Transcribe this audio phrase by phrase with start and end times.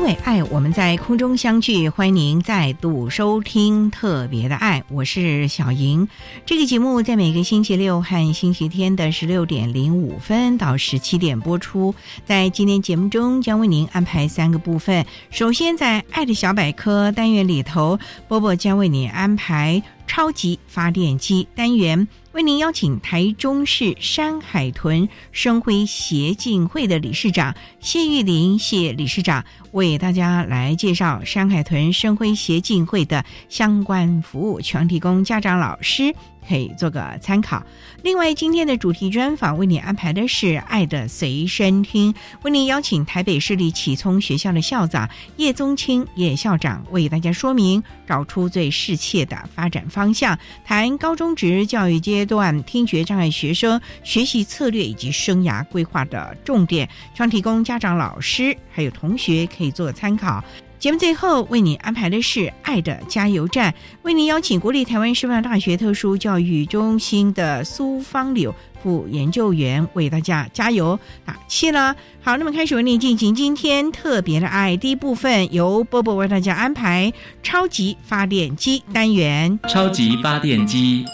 [0.00, 1.86] 因为爱，我们在空中相聚。
[1.86, 6.08] 欢迎您再度收听特别的爱，我是小莹。
[6.46, 11.94] 这个节目在每个星期六和星期天的十六点零五分到十七点播出。
[12.24, 15.04] 在今天节目中，将为您安排三个部分。
[15.28, 22.08] 首先，在“爱的小百科”单元里头，波波将为你安排超级发电机单元。
[22.32, 36.14] 为您邀请台中市山海豚生辉协进会的理事长谢玉林谢理事长为大家来介绍山海豚生辉协进会的相关服务，全提供家长老师。
[36.50, 37.64] 可以做个参考。
[38.02, 42.12] 另外，今天的主题专访为你安排的是“爱的随身听”，
[42.42, 60.42] 为您邀请台北市立启聪学校的校长叶宗清叶校长为大家说明，找出最适切的发展方向，谈高中职教育阶段听觉障碍学生学习策略以及生涯规划的重点，希望提供家长、老师还有同学可以做参考。
[60.80, 63.70] 节目最后为你安排的是《爱的加油站》，
[64.00, 71.94] 为您邀请国立台湾师范大学特殊教育中心的苏芳柳副研究员为大家加油打气了。
[72.22, 77.12] 好，那么开始为您进行今天特别的爱第一部分，由波波为大家安排
[77.42, 79.60] 超级发电机单元。
[79.68, 81.04] 超级发电机，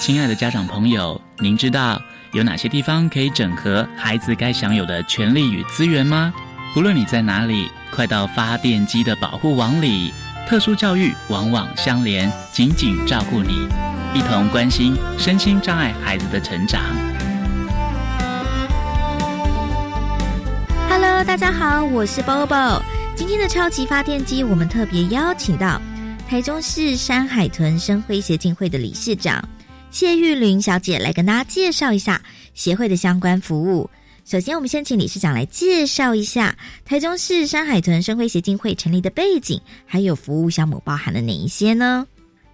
[0.00, 2.00] 亲爱的家长朋友，您知道
[2.30, 6.32] 有哪些地方可以整合孩子该享有的权利与资源吗？
[6.76, 7.70] 无论你在哪里。
[7.90, 10.12] 快到发电机的保护网里，
[10.46, 13.66] 特殊教育网网相连，紧紧照顾你，
[14.14, 16.80] 一同关心身心障碍孩子的成长。
[20.88, 22.80] Hello，大家好，我是 Bobo。
[23.16, 25.80] 今天的超级发电机，我们特别邀请到
[26.28, 29.42] 台中市山海豚生辉协进会的理事长
[29.90, 32.20] 谢玉玲小姐来跟大家介绍一下
[32.54, 33.90] 协会的相关服务。
[34.28, 42.06] 首先，我们先请理事长来介绍一下台中市山海屯生辉协进会成立的背景，还有服务项目包含了哪一些呢？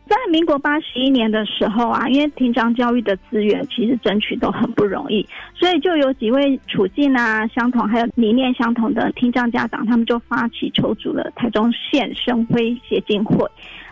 [0.07, 13.45] 在民国八十一年的时候啊，因为听障教育的资源其实争取都很不容易，所以就有几位处境啊相同，还有理念相同的听障家长，他们就发起筹组了台中县生辉协进会。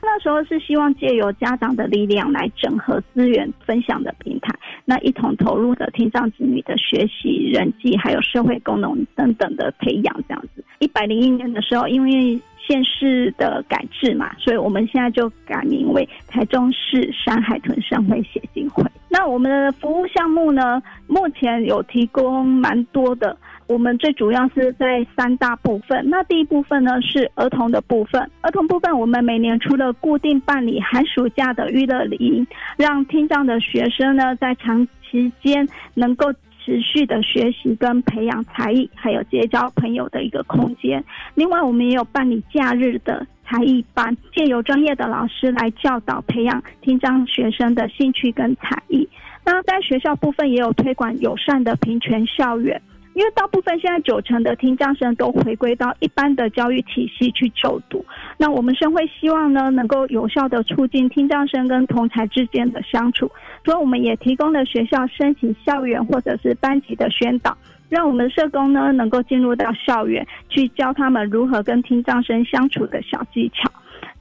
[0.05, 4.53] 那时候是希望借由家长的力量来整合资源分享的平台，
[4.85, 10.65] 那一同投入的听障子女的学习、人际还有社会功能等等的培养，这样子。
[10.81, 18.85] 一百零一年的时候，因为县市的改制嘛，所以我们现在就改名为台中市山海屯商会协进会。
[19.09, 23.37] 那我们的服务项目呢，目前有提供蛮多的。
[23.73, 26.05] 我们最主要是在三大部分。
[26.11, 32.47] 那第一部分呢是儿童的部分，儿童部分我们每年除了固定办理寒暑假的娱乐营，
[32.77, 36.31] 让听障的学生呢在长期间能够
[36.63, 41.03] 持续的学习跟培养才艺，还有结交朋友的一个空间。
[41.35, 49.09] 另外，我们也有办理假日的才艺班，借由专业的老师来教导培养听障学生的兴趣跟才艺。
[49.45, 52.81] 那在学校部分也有推广友善的平权校园。
[53.15, 58.05] 因为大部分现在九成的听障生都回归到一般的教育体系去就读，
[58.39, 63.31] 那我们生会希望呢，能够有效的促进听障生跟同才之间的相处，
[63.65, 67.57] 所以我们也提供了学校申请校园或者是班级的宣导，
[67.89, 73.72] 让我们社工呢能够进入到校园去教他们如何跟听障生相处的小技巧。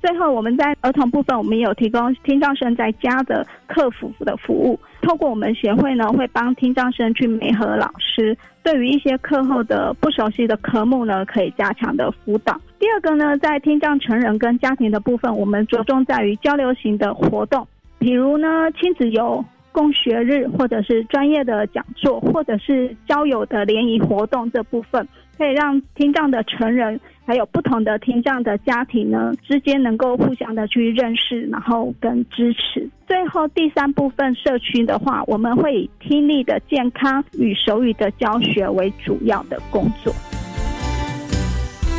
[0.02, 4.80] 最后，我们在儿童部分，我们也有提供听障生在家的客服的服务。
[5.02, 12.60] 透过我们协会呢，会帮听障生去媒合老师，对于一些课后的不熟悉的科目呢，可以加强的辅导。
[12.80, 17.68] 第二个呢，在听障成人跟家庭的部分，我们着重在于交流型的活动，
[18.00, 19.46] 比如呢亲子游。
[19.74, 25.08] 共学日，或者是专业的讲座，或者是交友的联谊活动，这部分
[25.42, 32.88] 可以让听障的成人，还有不同的听障的家庭呢之间能够互相的去认识，然后跟支持。
[33.08, 40.14] 最后第三部分社区的话，我们会以听力的健康与手语的教学为主要的工作。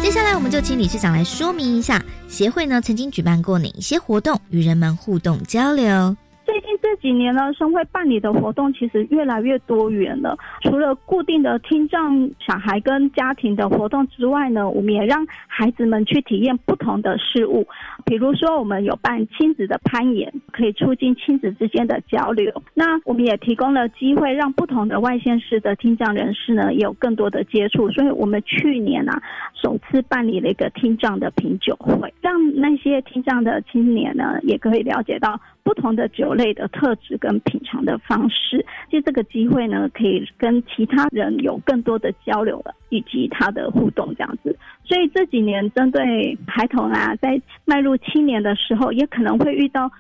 [0.01, 6.17] 接下来，我们就请理事长来说明一下，协会呢曾经举办过哪一些活动，与人们互动交流。
[6.53, 10.37] 最近这几年呢，生会办理的活动其实越来越多元了。
[10.61, 17.67] 除了固定的听障小孩跟家庭的活动之外呢，我们也让孩子们去体验不同的事物。
[18.05, 22.53] 比如说，我们有办亲子的攀岩，可以促进亲子之间的交流。
[22.75, 27.91] 那我们也提供了机会，让不同的外县市的听障人士呢，有更多的接触。
[27.93, 29.23] 所以，我们去年啊，
[29.55, 35.41] 首次办理了一个听障的品酒会，让那些听障的青年呢，也可以了解到。
[35.65, 44.57] 不同的酒类的特质跟品尝的方式，借这个机会呢，可以跟其他人有更多的交流了，以及他的互动这样子。
[44.83, 49.91] 所以这几年针对孩童啊，在迈入青年的时候，也可能会遇到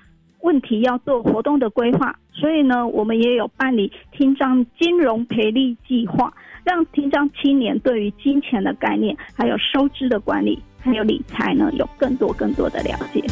[0.40, 2.18] 问题，要做活动的规划。
[2.32, 6.32] 所以呢，我们也有办理听障金融培力计划，
[6.64, 13.22] 让听障青年对于金钱的概念，还有收支的管理，还有理财呢，有更多更多的了解。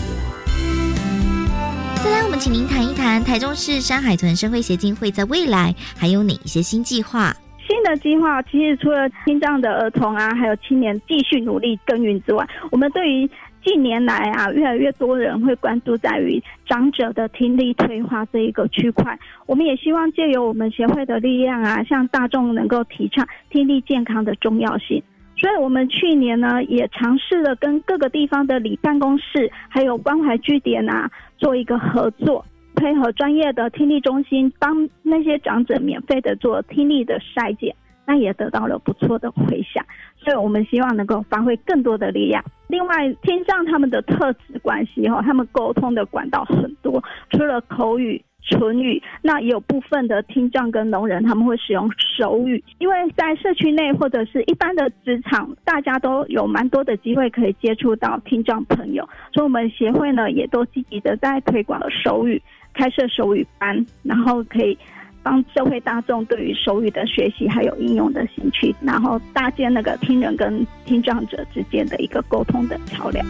[2.02, 7.30] 再来，我们请您谈一谈台中市山海豚生会协进会在未来还有哪一些新计划？
[7.68, 13.28] 新的计划其实除了听障的儿童啊，还有青年继续努力耕耘之外，我们对于
[13.62, 25.02] 近年来啊，越来越多人会关注在于长者的听力退化这一个区块，我们也希望借由我们协会的力量啊，向大众能够提倡听力健康的重要性。
[25.40, 32.44] 所以，我们去年呢，也尝试了跟各个地方的里办公室，还有关怀据点啊，做一个合作，
[32.74, 37.74] 配合专业的听力中心，帮那些长者免费的做听力的筛检，
[38.06, 39.82] 那也得到了不错的回响。
[40.18, 42.44] 所以我们希望能够发挥更多的力量。
[42.68, 48.22] 另外，听障他们的特质关系哈，他们沟通的管道很多，除了口语。
[48.42, 52.62] 唇语，那也有部分的听障跟聋人，他们会使用手语。
[52.78, 62.40] 因为在社区内或者是一般的职场，大家都有蛮多的机会可以接触到听障朋友，所以我们协会呢也都积极的在推广手语，
[62.72, 64.76] 开设手语班，然后可以
[65.22, 73.24] 帮社会大众对于手语的学习还有应用的兴趣，然后搭建那个听人跟听障者之间的一个沟通的桥梁。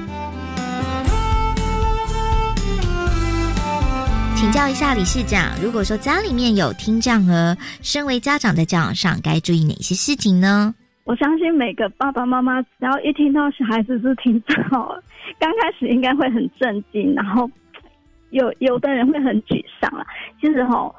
[4.41, 10.75] 请教一下理事长，如果说家里面有听障儿，身为家长在教养上该注意哪些事情呢？
[11.05, 14.57] 我相信每个爸爸妈妈，只要一听到小孩子是听障，
[15.39, 17.51] 刚开始应该会很震惊，然后
[18.31, 20.07] 有有的人会很沮丧了。
[20.41, 20.91] 其实哈，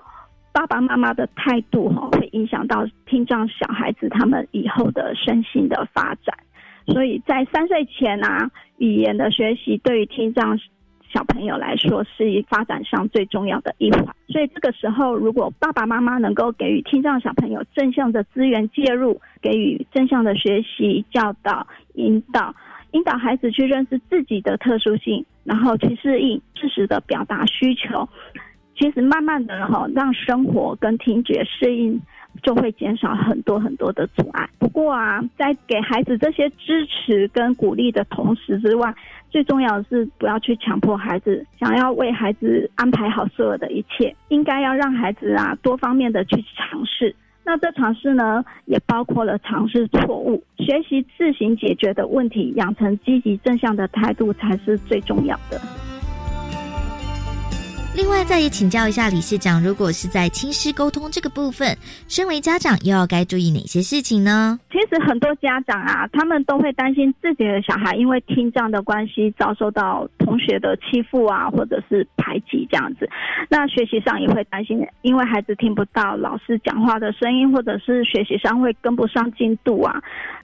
[0.51, 6.37] 爸爸妈妈的态度哈，会影响到听障小孩子他们以后的身心的发展。
[6.85, 8.47] 所以在三岁前啊，
[8.77, 10.59] 语言的学习对于听障。
[11.13, 22.55] 小朋友来说是发展上最重要的一环，所以这个时候，如果爸爸妈妈能够给予听障小朋友正向的资源介入，给予正向的学习教导引导，
[22.91, 28.07] 引导孩子去认识自己的特殊性，然后去适应适时的表达需求，
[28.77, 31.99] 其实慢慢的哈，让生活跟听觉适应。
[32.41, 34.49] 就会减少很多很多的阻碍。
[34.59, 38.93] 不过啊，在给孩子这些支持跟鼓励的同时之外，
[39.29, 47.15] 最重要的是不要去强迫孩子，想要为孩子安排好所有的一切，应该要让孩子啊多方面的去尝试。
[47.43, 55.59] 那这尝试呢，也包括了尝试错误，学习自行解决的问题，养成积极正向的态度才是最重要的。
[57.93, 64.57] 另外，再也请教一下理事长，如果是在亲师沟通这个部分，身为家长又要该注意哪些事情呢？
[64.71, 73.09] 其实很多家长啊，他们都会担心自己的小孩因为听障的关系遭受到同学的欺负啊，或者是排挤这样子。
[73.49, 80.01] 那学习上也会担心，因为孩子听不到老师讲话的声音，或者是学习上会跟不上进度啊。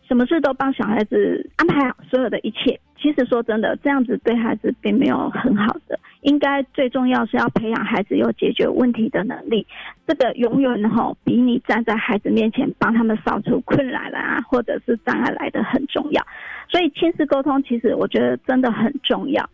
[0.07, 2.79] 什么事都帮小孩子安排好所有的一切。
[2.99, 5.99] 其实说真的，这样子对孩子并没有很好的。
[6.21, 9.65] 应该最重要是要培养孩子有解决问题的能力。
[10.07, 16.25] 这个永远哈比你站在孩子面前帮他们扫除困难啊，或者是障碍来的很重要。
[16.67, 19.47] 所以亲子沟通其实我觉得真的很重要。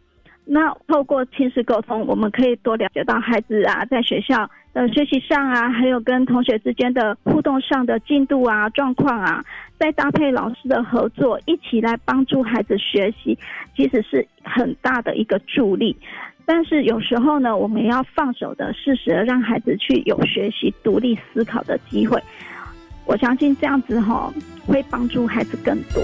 [0.45, 9.43] 那透过亲子沟通，我们可以多了解到孩子啊，在学校呃学习上啊，还有跟同学之间的互动上的进度啊、状况啊，
[9.77, 13.37] 再搭配老师的合作，一起来帮助孩子学习，
[13.75, 15.95] 其实是很大的一个助力。
[16.45, 22.21] 但是有时候呢，我们要放手的，适时的让孩子去有学习、独立思考的机会。
[23.05, 24.33] 我相信这样子哈，
[24.65, 26.03] 会帮助孩子更多。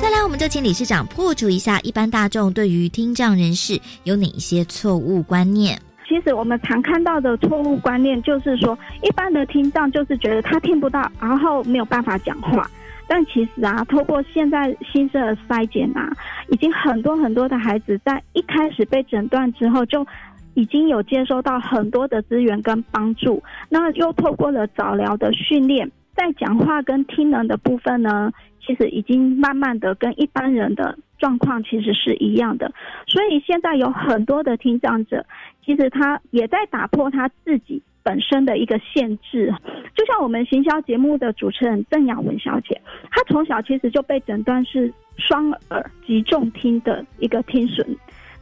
[0.00, 5.80] 再来，我们就请理事长破除一下一般大众对于听障人士有哪一些错误观念。
[6.08, 12.66] 其实我们常看到的错误观念就是说，一般的听障就是觉得他听不到，然后没有办法讲话。
[13.06, 16.10] 但其实啊，透过现在新生儿筛检啊，
[16.48, 20.06] 已经很多很多的孩子在一开始被诊断之后，就
[20.54, 23.42] 已经有接收到很多的资源跟帮助。
[23.68, 28.30] 那又透过了早疗的训练，在讲话跟听能的部分呢，
[28.66, 32.72] 其实已经慢慢的跟一般人的状况其实是一样的。
[33.06, 35.26] 所以现在有很多的听障者，
[35.64, 37.82] 其实他也在打破他自己。
[38.00, 39.54] 本身的一个限制，
[39.94, 47.86] 就像我们行销节目的主持人邓雅文小姐，她从小其实就被诊断是双耳极重听的一个听损。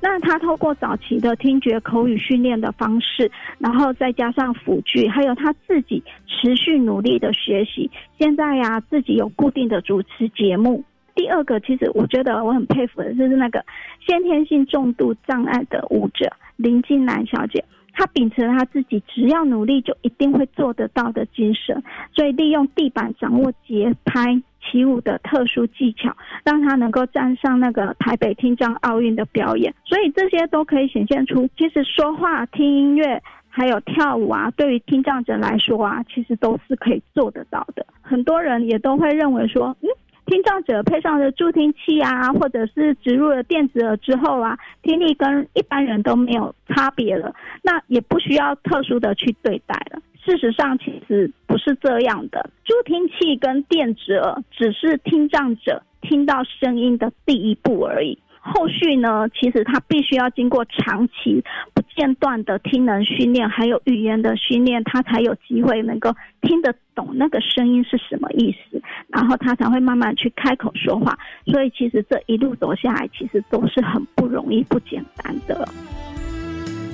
[0.00, 3.28] 那她透过早期的听觉口语训练的方式，
[3.59, 7.90] 然后再加上辅具，还有她自己持续努力的学习，
[8.21, 10.85] 现在呀自己有固定的主持节目。
[11.16, 13.64] 第二个，其实我觉得我很佩服的就是那个
[14.06, 17.64] 先天性重度障碍的舞者林静兰小姐。
[17.99, 21.82] 她秉持了她自己只要努力就一定会做得到的精神，
[22.14, 29.75] 所以利用地板掌握节拍起舞的特殊技巧，让她能够站上那个台北听障奥运的表演。
[29.87, 37.87] 所以这些都可以显现出，其实说话、听音乐还有跳舞啊，对于听障者来说啊，其实都是可以做得到的。
[38.02, 39.88] 很多人也都会认为说，嗯。
[40.26, 50.02] 听障者配上了助听器啊，或者是植入了电子耳之后啊，听力跟一般人都没有差别了，那也不需要特殊的去对待了。
[50.25, 58.18] 事实上，其实不是这样的，助听器跟电子耳只是听障者听到声音的第一步而已。
[58.40, 61.42] 后续呢，其实他必须要经过长期
[61.96, 71.18] 间断的听能训练，还有语言的训练，他才有机会能够听得懂那个声音是什么意思，然后他才会慢慢去开口说话。
[71.46, 75.66] 所以，其实这一路走下来，其实都是很不容易、不简单的。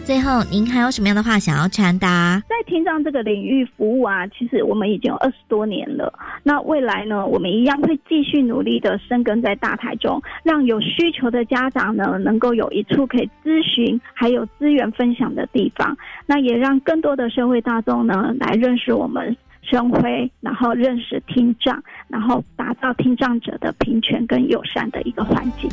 [0.04, 2.42] 最后，您还有什么样的话想要传达？
[2.48, 6.12] 在听障这个领域服务啊，其实我们已经有二十多年了。
[6.42, 15.96] 那未来呢，我们一样会继续努力的深耕在大台中，让有需求的家长呢，能够有一处可以咨询，还有资源分享的地方。
[16.26, 25.70] 那也让更多的社会大众呢，来认识我们生辉，然后认识听障，然后打造听障者的平权跟友善的一个环境。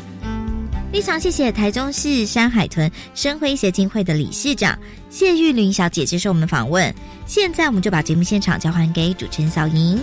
[0.91, 4.77] 非常谢谢台中市山海豚生辉协进会的理事长
[5.09, 6.93] 谢玉玲小姐接受我们的访问。
[7.27, 10.01] 现在我们就把节目现场交还给主持人小莹。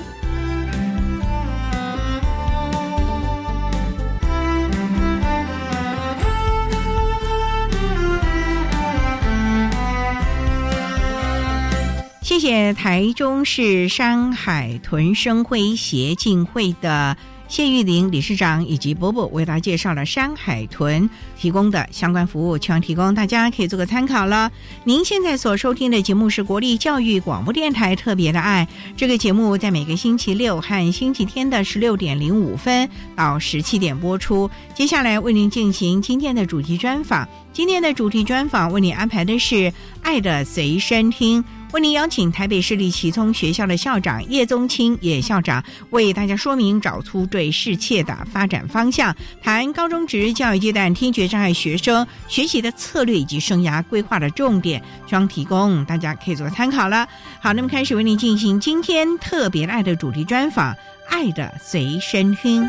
[12.22, 17.16] 谢谢台中市山海豚生辉协进会的。
[17.48, 24.50] 谢玉玲理事长以及伯伯为大家介绍了山海豚提供的相关服务，希望提供大家可以做个参考了。
[24.84, 34.50] 您现在所收听的节目是国立教育广播电台特别的爱，这个节目在每个星期六和星期天的十六点零五分到十七点播出。
[34.74, 39.54] 接下来为您进行今天的主题专访，今天的主题专访为您安排的是
[40.02, 41.42] 《爱的随身听》。
[41.76, 57.06] 为您邀请台北市立启聪学校的校长叶宗清叶校长为大家说明找出对世界的发展方向，谈高中职教育阶段听觉障碍学生学习的策略以及生涯规划的重点，希望提供大家可以做参考了。
[57.42, 60.72] 好，那么开始为您进行今天特别爱的主题专访，
[61.10, 62.62] 《爱的随身听》。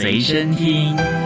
[0.00, 1.19] 随身听。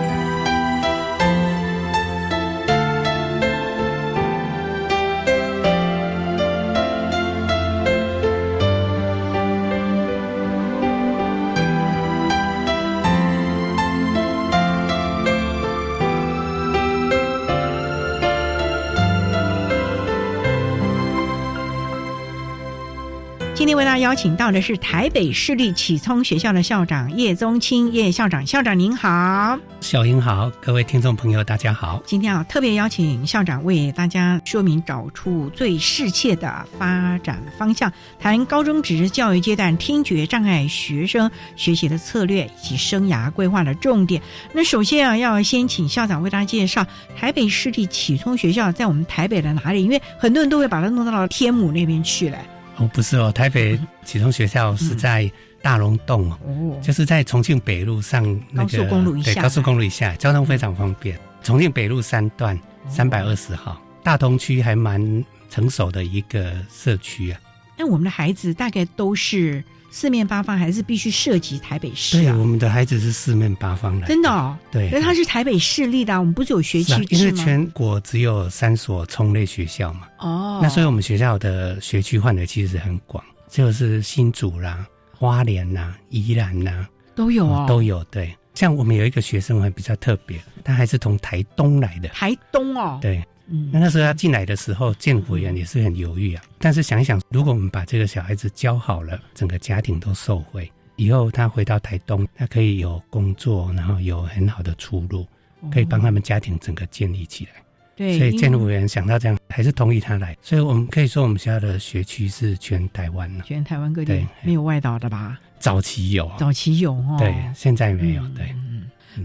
[24.15, 32.01] 邀请到的是台北市立启聪学校的校长叶宗清叶校长，校长您好，小英好，各位听众朋友大家好。
[32.07, 44.23] 今天啊特别邀请校长为大家说明找出最适切的发展方向，谈高中职教育阶段听觉障碍学生学习的策略以及生涯规划的重点。
[44.53, 46.87] 那首先啊，要先请校长为大家介绍
[47.19, 49.83] 台北市立启聪学校在我们台北的哪里？
[49.83, 52.39] 因为很多人都会把它弄到了天母那边去了。
[52.77, 55.31] 哦，不是哦，台北启聪学校是在
[55.63, 61.19] 大龙洞哦，就是在重庆北路上那个高速公路一下，对，高速公路以下，交通非常方便。
[61.43, 67.41] 重庆北路三段三百二十号，大同区还蛮成熟的一个社区啊。
[67.77, 69.63] 那我们的孩子大概都是。
[69.95, 72.33] 四面八方还是必须涉及台北市啊？
[72.33, 74.09] 对，我们的孩子是四面八方来。
[74.09, 77.01] 真的哦，对，因为他是台北市立的，我们不是有学区？
[77.11, 80.09] 因为全国只有三所冲类学校嘛。
[80.19, 84.85] 哦，那所以我们学校的学区范围其实很广，就是新竹啦、
[85.17, 88.03] 花莲啦、宜兰啦都有哦，都有。
[88.11, 92.09] 对，像我们有一个学生还比较特别，他还是从台东来的。
[92.09, 93.25] 台东哦，对。
[93.47, 96.43] 那那时候他进来的时候，建委员也是很犹豫啊。
[96.59, 105.27] 但是想一想，如果我们把这个小孩子教好了，整个家庭都受惠，以后他回到台东，他可以有工作，然后有很好的出路，
[105.71, 107.51] 可以帮他们家庭整个建立起来。
[107.97, 110.37] 对，所以建委员想到这样，还是同意他来。
[110.43, 115.39] 所以我们可以说，我们学校的学区是全台湾了，全台湾各地没有外岛的吧？
[115.61, 118.53] 早期有，早期有哦，对，现在没有，对。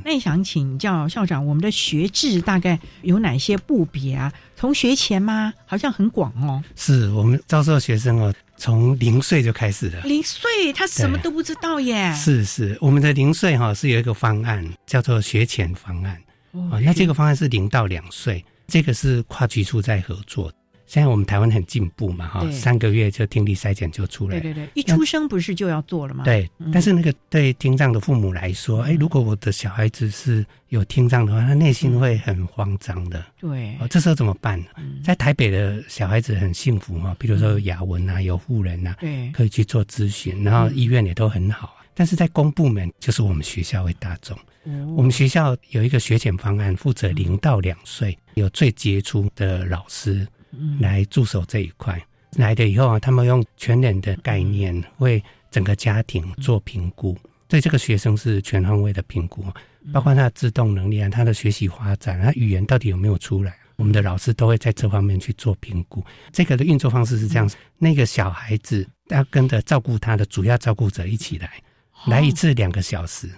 [0.04, 4.32] 那也想请教校长，我们的学制大概有哪些部别啊？
[4.56, 5.54] 从学前吗？
[5.66, 6.64] 好像很广哦。
[6.76, 10.02] 是我们招收学生哦，从零岁就开始了。
[10.02, 12.14] 零岁他什么都不知道耶。
[12.14, 16.80] 是是，我们的零岁哈是有一个方案叫做学前方案哦。
[16.84, 20.52] 那这个方案是零到两岁，这个是跨局处在合作。
[20.90, 24.40] 现在我们台湾很进步嘛，哈，三个月就听力筛检就出来。
[24.40, 26.24] 对对对，一出生不是就要做了吗？
[26.24, 33.24] 对，但是那个对听障的父母来说，哎，如果我的小孩子是有听障的话，他内心会很慌张的。
[33.40, 34.60] 对，哦，这时候怎么办？
[35.04, 41.76] 在台北的小孩子很幸福哈，比如说有雅文啊，有护人啊，对，可以去做咨询，然后医院也都很好。
[41.94, 44.36] 但是在公部门，就是我们学校为大众。
[44.98, 50.28] 我们学校有一个学前方案，负责零到两岁，有最杰出的老师。
[50.80, 52.02] 来驻守这一块，
[52.38, 59.44] 来了以后啊，他们用全人的概念为整个家庭做评估，对这个学生是全方位的评估，
[59.94, 66.04] 包括他的自动能力啊，他的学习发展，他语言到底有没有出来，我们的老师都会在这方面去做评估。
[66.32, 71.52] 这个的运作方式是这样：那个小孩子要跟着照顾他的主要照顾者一起来，
[72.08, 73.30] 来一次两个小时。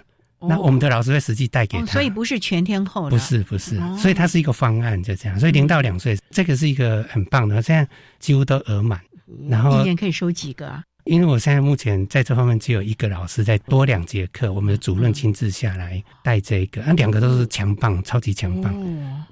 [0.48, 5.38] 那我们的老师会实际带给他，所以不是全天候的，不是不是，所以它是一个方案，就这样。
[5.38, 9.00] 所以零到两岁，这个是一个很棒的，现在几乎都额满。
[9.48, 10.82] 然后一年可以收几个啊？
[11.04, 18.72] 因为我现在目前在这方面只有一个老师在多两节课，我们的主任亲自下来带这个，那两个都是强棒，超级强棒，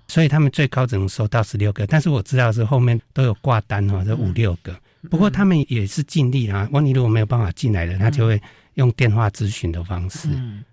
[0.09, 1.87] 所以他们最高只能收到十六个。
[1.87, 4.75] 但是我知道是后面都有挂单哈，这五六个。
[5.09, 8.41] 不过他们也是尽力啊，万一如果没有办法进来的，他就会
[8.75, 10.29] 用电话咨询的方式。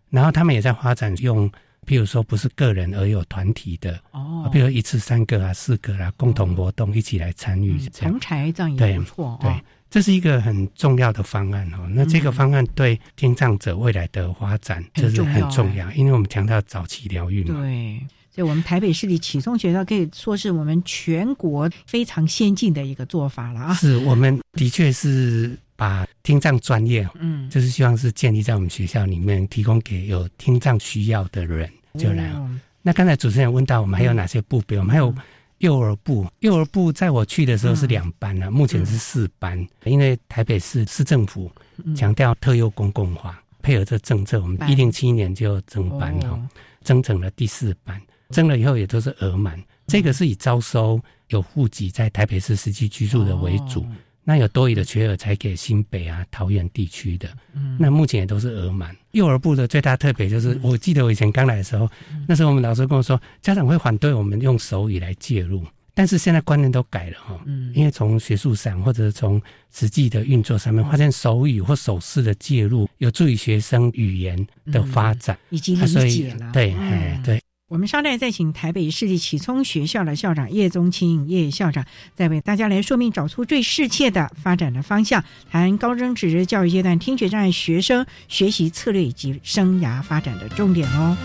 [0.09, 1.49] 然后他们也在发展用，
[1.85, 9.37] 譬如说不是个人而有团体的哦，比如一次三个啊、四个啊，共同活动一起来参与，同台这样也不错。
[9.41, 9.51] 对，
[9.89, 11.87] 这是一个很重要的方案哦。
[11.89, 17.61] 那这个方案对听障者未来的发展就是很重要，因为我们强调早期疗愈嘛。
[17.61, 17.99] 对，
[18.33, 23.73] 所以我们台北市立启聪学校可以说是我们全国非常先进的一个做法了啊。
[23.73, 25.57] 是我们的确是。
[25.77, 32.35] 把听障专业，嗯，就是希望是建立在我们学校里面，提供给有听障需要的人就来。
[32.81, 34.77] 那刚才主持人问到我们还有哪些部别？
[34.77, 35.13] 我们还有
[35.59, 39.65] 幼儿部，幼儿部在我去的时候是两班了，目前是四班。
[39.85, 41.51] 因为台北市市政府
[41.95, 46.41] 强调特优公共化，配合这政策，我们一零七年就增班哦，
[46.81, 48.01] 增成了第四班。
[48.29, 53.85] 增了以后也都是额满，这个是以招收有户籍在台北市实际居住的为主。
[54.29, 57.29] 那有多余的缺额才给新北啊、桃园地区的。
[57.53, 58.93] 嗯，那目前也都是额满。
[59.11, 61.89] 幼儿部的最大特别就是，我记得我以前刚来的时候，
[62.27, 65.63] 那时候我们老师跟我说，家长会反对我们用手语来介入，
[65.93, 67.41] 但是现在观念都改了哈。
[67.45, 69.41] 嗯，因为从学术上或者从
[69.73, 76.51] 实际的运作上面，发现手语或手势的介入有助于学生语言的发展已经理解了。
[76.51, 77.41] 对，哎，对。
[77.69, 91.17] 我们稍待再请台北市立启聪学校的校长叶宗清叶校长，再为大家来说明找出最适切的发展的方向，谈高中职教育阶段听觉障碍学生学习策略以及生涯发展的重点哦。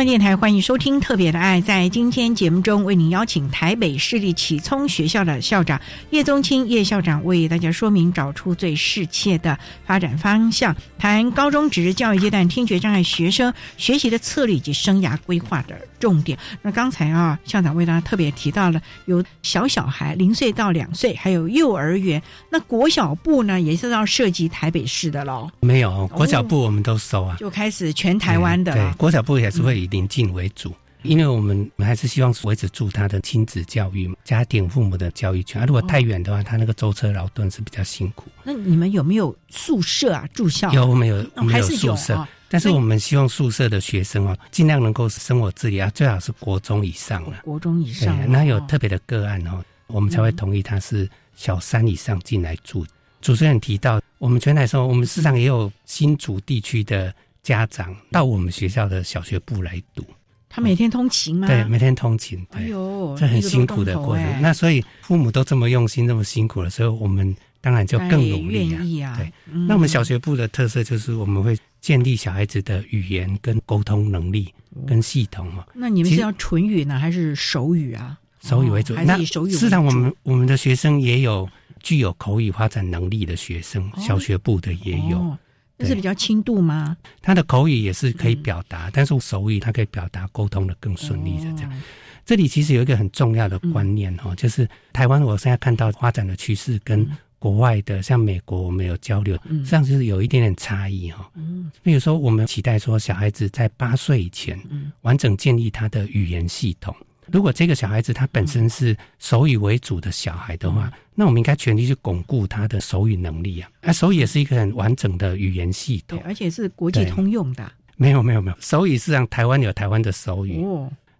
[0.00, 1.60] 上电台欢迎收听《特别的爱》。
[1.62, 16.38] 在今天节目中，为您邀请台北市立启聪学校的校长叶宗清叶校长为大家说明找出最适切的发展方向，谈高中职教育阶段听觉障碍学生学习的策略以及生涯规划的重点。
[16.62, 22.22] 那刚才啊，校长为大家特别提到了有小小孩零岁到两岁，还有幼儿园。
[22.48, 25.50] 那国小部呢，也是要涉及台北市的喽？
[25.60, 28.72] 没有，国小部我们都收啊，就开始全台湾的。
[28.72, 30.72] 对，国小部也是会以临近为主，
[31.02, 35.62] 因为我们还是希望维持住他的亲子教育、家庭父母的教育权。
[35.62, 38.26] 啊，如果太远的话，他那个舟车劳顿是比较辛苦。
[38.44, 40.28] 那你们有没有宿舍啊？
[40.32, 42.26] 住校有，我们有，我们有宿舍。
[42.48, 47.40] 但是我们希望宿舍的学生哦，尽量能够生活自理啊，最好是国中以上了。
[47.44, 52.84] 国中以上，那有特别的个案哦，我们才会同意他是小三以上进来住。
[53.20, 57.14] 主持人提到，我们全台说，我们市场也有新竹地区的。
[57.42, 60.04] 家长到我们学校的小学部来读，
[60.48, 61.46] 他每天通勤吗？
[61.46, 62.44] 对，每天通勤。
[62.50, 64.42] 哎呦，这很辛苦的过程。
[64.42, 69.16] 那所以父母都这么用心、这么辛苦的时候，我们当然就更努力啊。
[69.16, 69.32] 对，
[69.66, 74.52] 那我们小学部的特色就是我们会建立小孩子的语言跟沟通能力
[74.86, 75.66] 跟系统哦。
[75.74, 78.18] 那你们是要唇语呢，还是手语啊？
[78.42, 79.50] 手语为主，还是以手语？
[79.50, 81.48] 事实上，我们我们的学生也有
[81.82, 85.36] 具有口语发展能力的学生，小学部的也有。
[85.80, 86.96] 这是比较轻度吗？
[87.22, 91.82] 他的口语也是可以表达，但是手语他可以表达沟通的更顺利的这样。
[92.26, 101.28] 这里其实有一个很重要的观念哈，就是台湾我现在看到发展的趋势跟国外的像美国我们有交流，实际上就是有一点点差异哈。
[101.34, 104.60] 嗯，比如说我们期待说小孩子在八岁以前
[105.00, 106.94] 完整建立他的语言系统。
[107.32, 113.70] 如果这个小孩子他本身是手语为主的小孩的话，那我们应该全力去巩固他的手语能力啊！
[113.82, 117.70] 啊，手语也是一个很完整的语言系统，而且是国际通用的。
[117.96, 120.64] 没有没有没有，手语是让台湾有台湾的手语，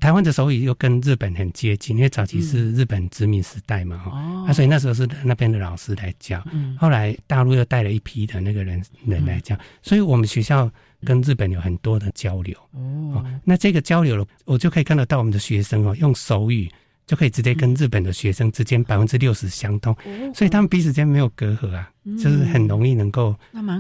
[0.01, 4.11] 台湾的手语又跟日本很接近，因为早期是日本殖民时代嘛，哈，
[4.49, 6.43] 啊，所以那时候是那边的老师来教，
[6.79, 10.71] 后来大陆又带了一批的那个人人来教，所以我们学校。
[11.03, 16.71] 跟日本有很多的交流哦，那这个交流了，我就可以看得到我们的学生哦，用手语
[17.07, 19.97] 就可以直接跟日本的学生之间百分之六十相通，
[20.35, 21.91] 所以他们彼此间没有隔阂啊，
[22.23, 23.35] 就是很容易能够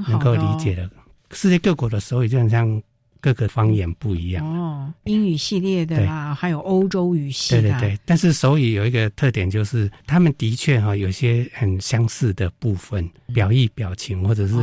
[0.08, 0.88] 能够理解的。
[1.32, 2.82] 世界各国的手语就很像。
[3.20, 4.44] 各个方言不一样。
[4.44, 7.62] 哦，英语系列的啦，还有欧洲语系的。
[7.62, 14.54] 对对对，但是手语有一个特点，就是他们的确哈有些很相似的部分，表意、表情或者是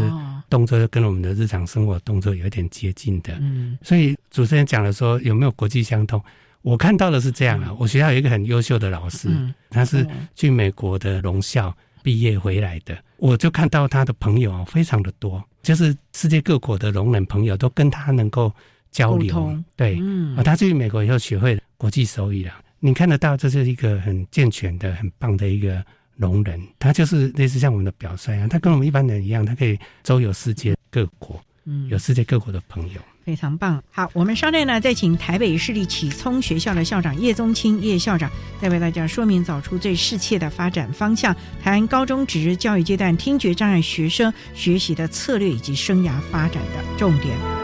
[0.50, 3.34] 动作，跟我们的日常生活动作有点接近的。
[3.40, 6.22] 嗯，所以主持人讲了说有没有国际相通？
[6.64, 9.30] 我看到的是这样啊，我学校有一个很优秀的老师，
[9.70, 11.74] 他是去美国的荣校
[12.08, 15.44] 毕业回来的，我就看到他的朋友非常的多。
[15.62, 18.50] 就是世界各国的聋人朋友都跟他能够
[18.92, 20.00] 交流，对，
[20.38, 22.54] 啊，他去美国以后学会国际手语了。
[22.80, 25.84] 你看得到，这是一个很健全的、很棒的一个
[26.16, 33.02] 聋人，他就是类似像我们的表率啊，他跟我们一般人一样，他可以周游世界各国，嗯，有世界各国的朋友。
[33.28, 47.57] 非常棒，好，我们稍待呢，再请台北市立启聪学校的校长叶宗清叶校长，再为大家说明找出最适切的发展方向，谈高中职教育阶段听觉障碍学生学习的策略以及生涯发展的重点。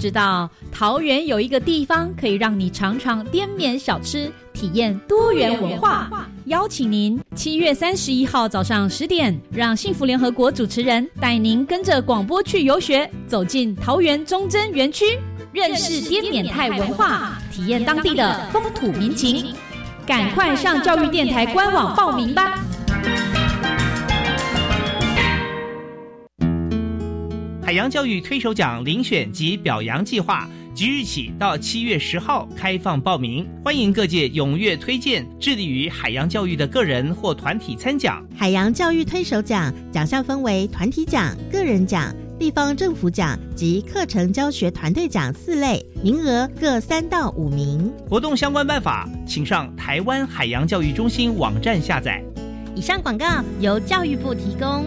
[0.00, 6.26] 知道桃园有一个地方可以让你尝尝滇缅小吃，体验多元文化。
[6.46, 15.04] 邀请您七月三十一号早上十点，让幸福联合国主持人带您跟着广播去游学，走进桃园忠贞园区，
[15.52, 19.54] 认识滇缅泰文化，体验当地的风土民情。
[20.06, 22.58] 赶快上教育电台官网报名吧！
[27.70, 38.26] 海洋教育推手奖遴选及表扬计划即日起到七月十号开放报名，欢迎各界踊跃推荐致力于海洋教育的个人或团体参奖。
[38.36, 47.88] 海洋教育推手奖奖项分为团体奖、个人奖、地方政府奖及课程教学团队奖四类，名额各三到五名。
[48.08, 52.20] 活动相关办法，请上台湾海洋教育中心网站下载。
[52.74, 54.86] 以上广告由教育部提供。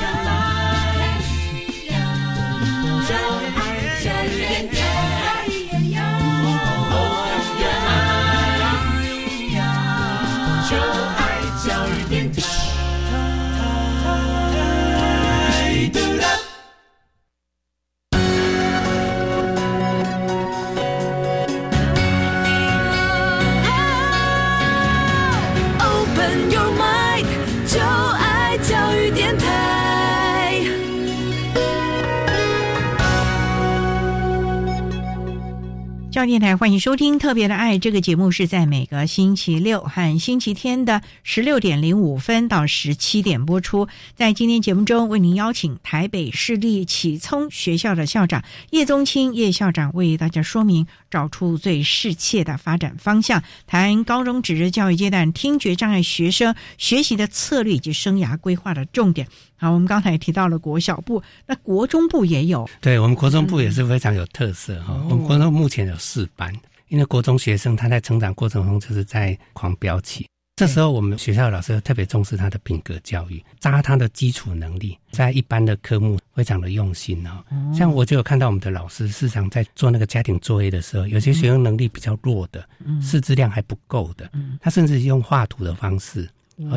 [36.27, 43.87] 电台欢迎收听《特别的爱》这个节目，是在每个星期六和星期天的十六点零五分到十七点播出。
[44.15, 59.27] 在今天节目中，为您邀请台北市立启聪学校的校长叶宗清叶校长为大家说明，找出最适切的发展方向，谈高中职教育阶段听觉障碍学生学习的策略以及生涯规划的重点。
[59.57, 62.67] 好，我们刚才也提到了国小部，那国中部也有。
[62.79, 64.99] 对我们国中部也是非常有特色哈。
[65.07, 66.53] 我们国中目前有四班，
[66.89, 77.41] 因为国中学生他在成长过程中就是在狂飙期，这时候我们学校老师特别重视他的品格教育，扎他的基础能力，在一般的科目非常的用心哦。
[77.73, 82.67] 像我就有看到我们的老师，时常在做那个家庭作业的时候，有些学生能力比较弱的，
[83.01, 86.29] 识字量还不够的，他甚至用画图的方式。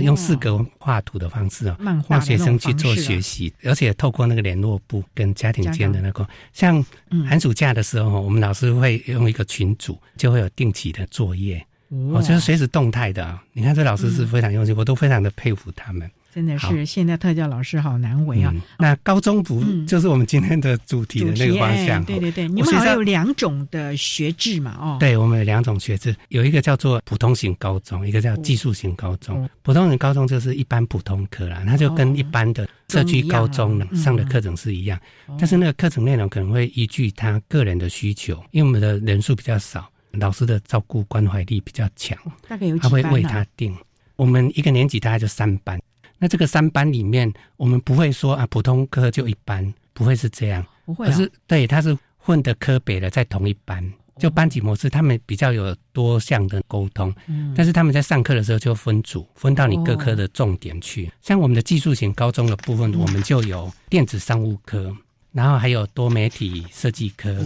[0.03, 6.85] 用四格画图的方式啊，让学生去做学习，而且透过那个联络部跟家庭间的那个，像
[7.29, 11.65] 寒暑假的时候，我们老师会用一个群组，就会有定期的作业，
[12.13, 13.39] 哦，就是随时动态的。
[13.53, 16.11] 你看这老师是非常用心，我都非常的佩服他们。
[16.35, 18.53] 真的是现在特教老师好难为啊！
[18.81, 22.05] 那高中部就是我们今天的主题的那个方向。
[22.05, 24.77] 对对对，你们好像有两种的学制嘛？
[24.81, 29.49] 哦，对，我们有两种学制，有一个叫做普通型高中，一个叫技术型高中。
[29.63, 34.99] 普通型高中就是一般普通科啦，那就跟一般的社区高中上的课程是一样，
[35.39, 42.19] 但是那个课程内容可能会依据他个人的需求，因为我们的人数比较少，老师的照顾关怀力比较强，
[42.49, 43.73] 大概有他会为他定。
[44.17, 45.81] 我们一个年级大概就三班。
[46.19, 51.07] 那这个三班里面，我们不会说啊，普通科就一班，不会是这样，不会。
[51.07, 57.15] 可是对，他是混的科北的在同一班，就班级模式，他们比较有多项的沟通。
[57.27, 61.11] 嗯，但是他们在上课的时候就分组，分到你各科的重点去。
[61.21, 64.97] 像我们的技术型高中的部分，我们就有电子商务科，
[65.33, 67.45] 然后还有多媒体设计科，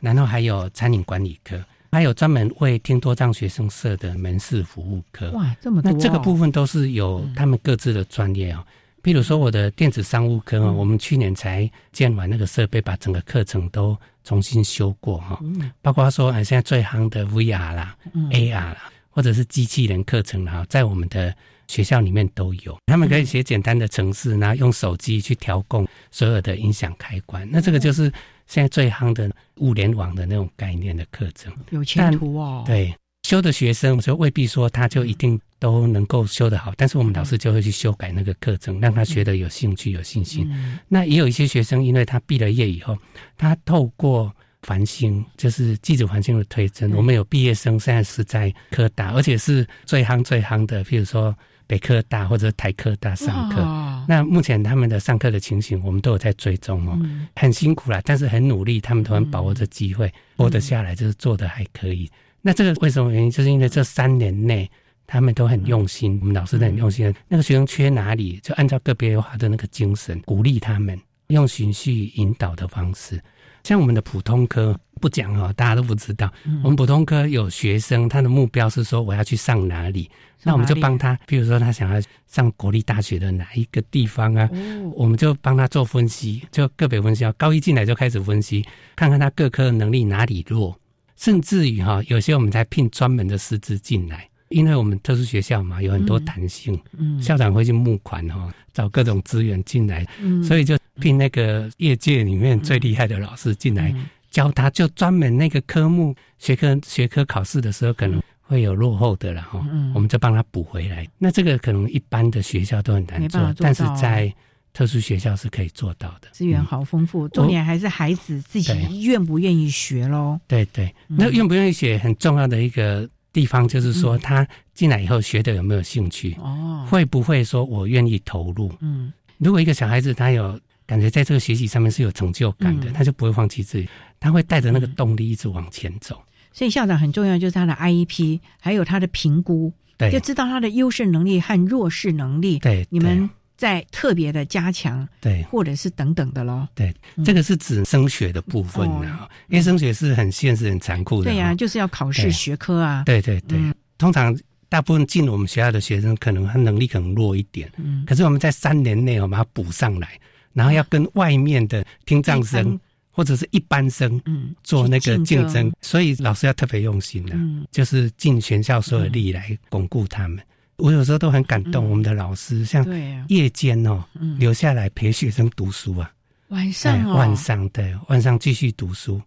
[0.00, 1.62] 然后还有餐饮管理科。
[1.92, 5.90] 还有专门为听多障学生设的门市服务科，哇，这么多！
[5.90, 8.64] 那这个部分都是有他们各自的专业哦。
[9.02, 15.38] 譬如说，我的电子商务科哦，我们去年才建完那个设备，把整个课程都重新修过哈。
[15.42, 17.96] 嗯包括说，现在最夯的 VR 啦、
[18.30, 21.34] AR 啦，或者是机器人课程啦，在我们的
[21.66, 22.78] 学校里面都有。
[22.86, 27.48] 他们可以写简单的程式，然后用手机去调控所有的音响开关。
[27.50, 28.12] 那这个就是。
[28.50, 32.64] 现在最夯的物联网的那种概念的课程，有前途哦。
[32.66, 40.50] 对，修的学生，就未必说他就一定都能够修得好，但是我们老师就会去修改那个课程，让他学的有兴趣、有信心。
[40.88, 42.98] 那也有一些学生，因为他毕了业以后，
[43.38, 51.32] 他透过繁星，就是记者繁星的推甄，我们有毕业生现在是在科大，而且是最夯最夯的，譬如说。
[51.70, 53.62] 北科大或者台科大上课，
[54.08, 56.98] 那目前他们的上课的情形，我们都有在追踪哦，
[57.36, 62.10] 很辛苦啦，但是很努力，他们都很把握着机会，活得下来，就是做的还可以。
[62.42, 63.30] 那这个为什么原因？
[63.30, 64.70] 就是因为这三年内
[65.06, 67.12] 他们都很用心，我们老师都很用心。
[67.28, 73.20] 那个学生缺哪里，就按照个别化的那个精神鼓励他们，用循序引导的方式。
[73.62, 76.32] 像我们的普通科不讲哦，大家都不知道。
[76.62, 80.10] 我们普通科有学生，他的目标是说我要去上哪里，
[80.42, 84.48] 那我们就帮他，比如说他想要上国立大学的哪一个地方啊，
[84.94, 87.30] 我们就帮他做分析，就个别分析。
[87.36, 88.64] 高一进来就开始分析，
[88.96, 90.78] 看看他各科能力哪里弱，
[91.16, 96.78] 甚至于哈，有些我们在聘专门的师资进来，因为我们特殊学校嘛，有很多弹性，
[97.20, 100.06] 校长会去募款哈，找各种资源进来，
[100.44, 100.78] 所以就。
[101.00, 103.94] 聘那个业界里面最厉害的老师进来
[104.28, 111.08] 教他，就专门那个科目学科学科考试的时候可能会有落后的了哈，我们就帮他补回来。
[111.16, 114.30] 那这个可能一般的学校都很难做，但是在
[114.74, 116.28] 特殊学校是可以做到的。
[116.32, 120.38] 资源好丰富，重点还是孩子自己愿不愿意学喽。
[120.46, 126.36] 对对，那愿不愿意学很重要的一个地方就是说，他进来以后学的有没有兴趣？
[126.40, 128.72] 哦，会不会说我愿意投入？
[128.80, 130.58] 嗯，如果一个小孩子他有。
[130.86, 133.88] 感觉在这个学习上面是有成就感的，他就不会放弃自己，
[134.18, 136.20] 他会带着那个动力一直往前走。
[136.52, 142.58] 所以校长很重要，就是他的 IEP，还有他的评估，对，就知道他的优势能力和弱势能力。
[142.58, 146.66] 对，你们在特别的加强，对，或者是等等的咯。
[146.74, 151.30] 对，这个是指升学的部分啊，因为升学是很现实、很残酷的。
[151.30, 153.02] 对呀，就是要考试学科啊。
[153.04, 153.58] 对对对，
[153.98, 154.34] 通常
[154.70, 160.08] 大部分进我们学校的学生，可能他能力可能弱一点，嗯，可是我们在三年内我们要补上来。
[160.52, 162.78] 然后要跟外面的听障生
[163.12, 167.36] 或者是一般生嗯做那个竞争，所以老师要特别用心的，
[167.70, 170.40] 就是尽全校所有力来巩固他们。
[170.80, 172.84] 我有时候都很感动，我们的老师像
[173.28, 174.04] 夜间哦，
[174.38, 176.12] 留下来陪学生读书啊，
[176.48, 179.20] 晚上晚上对晚上继续读书。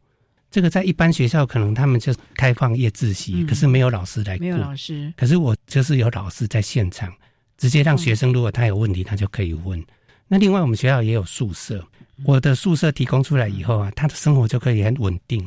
[0.51, 5.11] 这个在一般学校可能他们就开放夜自习，可是没有老师来，没有老师。
[5.17, 7.11] 可是我就是有老师在现场，
[7.57, 9.83] 直接让学生如果他有问题，他就可以问。
[10.27, 11.83] 那另外，我们学校也有宿舍。
[12.23, 15.43] 我的宿舍提供出来以后啊，他的生活就可以很稳定，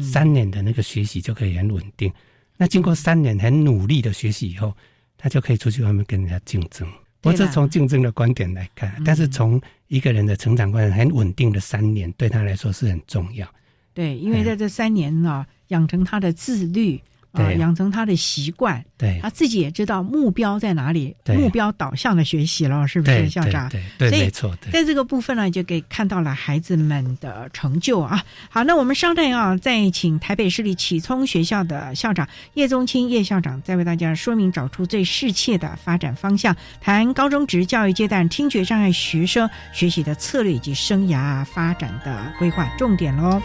[0.00, 2.10] 三年的那个学习就可以很稳定。
[2.56, 4.74] 那经过三年很努力的学习以后，
[5.20, 6.88] 他就可以出去外面跟人家竞争。
[7.22, 13.46] 我是从竞争的观点来看，但是从一个人的成长观点，很稳定的三年对他来说是很重要。
[13.92, 17.00] 对，因为在这三年呢，养成他的自律。
[17.32, 23.68] 啊，养成他的习惯，对，他自己也知道目标在哪里，目标导向的学习了，是不是校长？
[23.68, 24.56] 对，对，没错。
[24.72, 28.22] 在这个部分呢，就可以看到了孩子们的成就啊。
[28.48, 43.40] 好，那我们稍待啊，再请台北市立启聪学校的校长叶宗清叶校长，再为大家说明找出最适切的发展方向，谈高中职教育阶段听觉障碍学生学习的策略以及生涯发展的规划重点喽。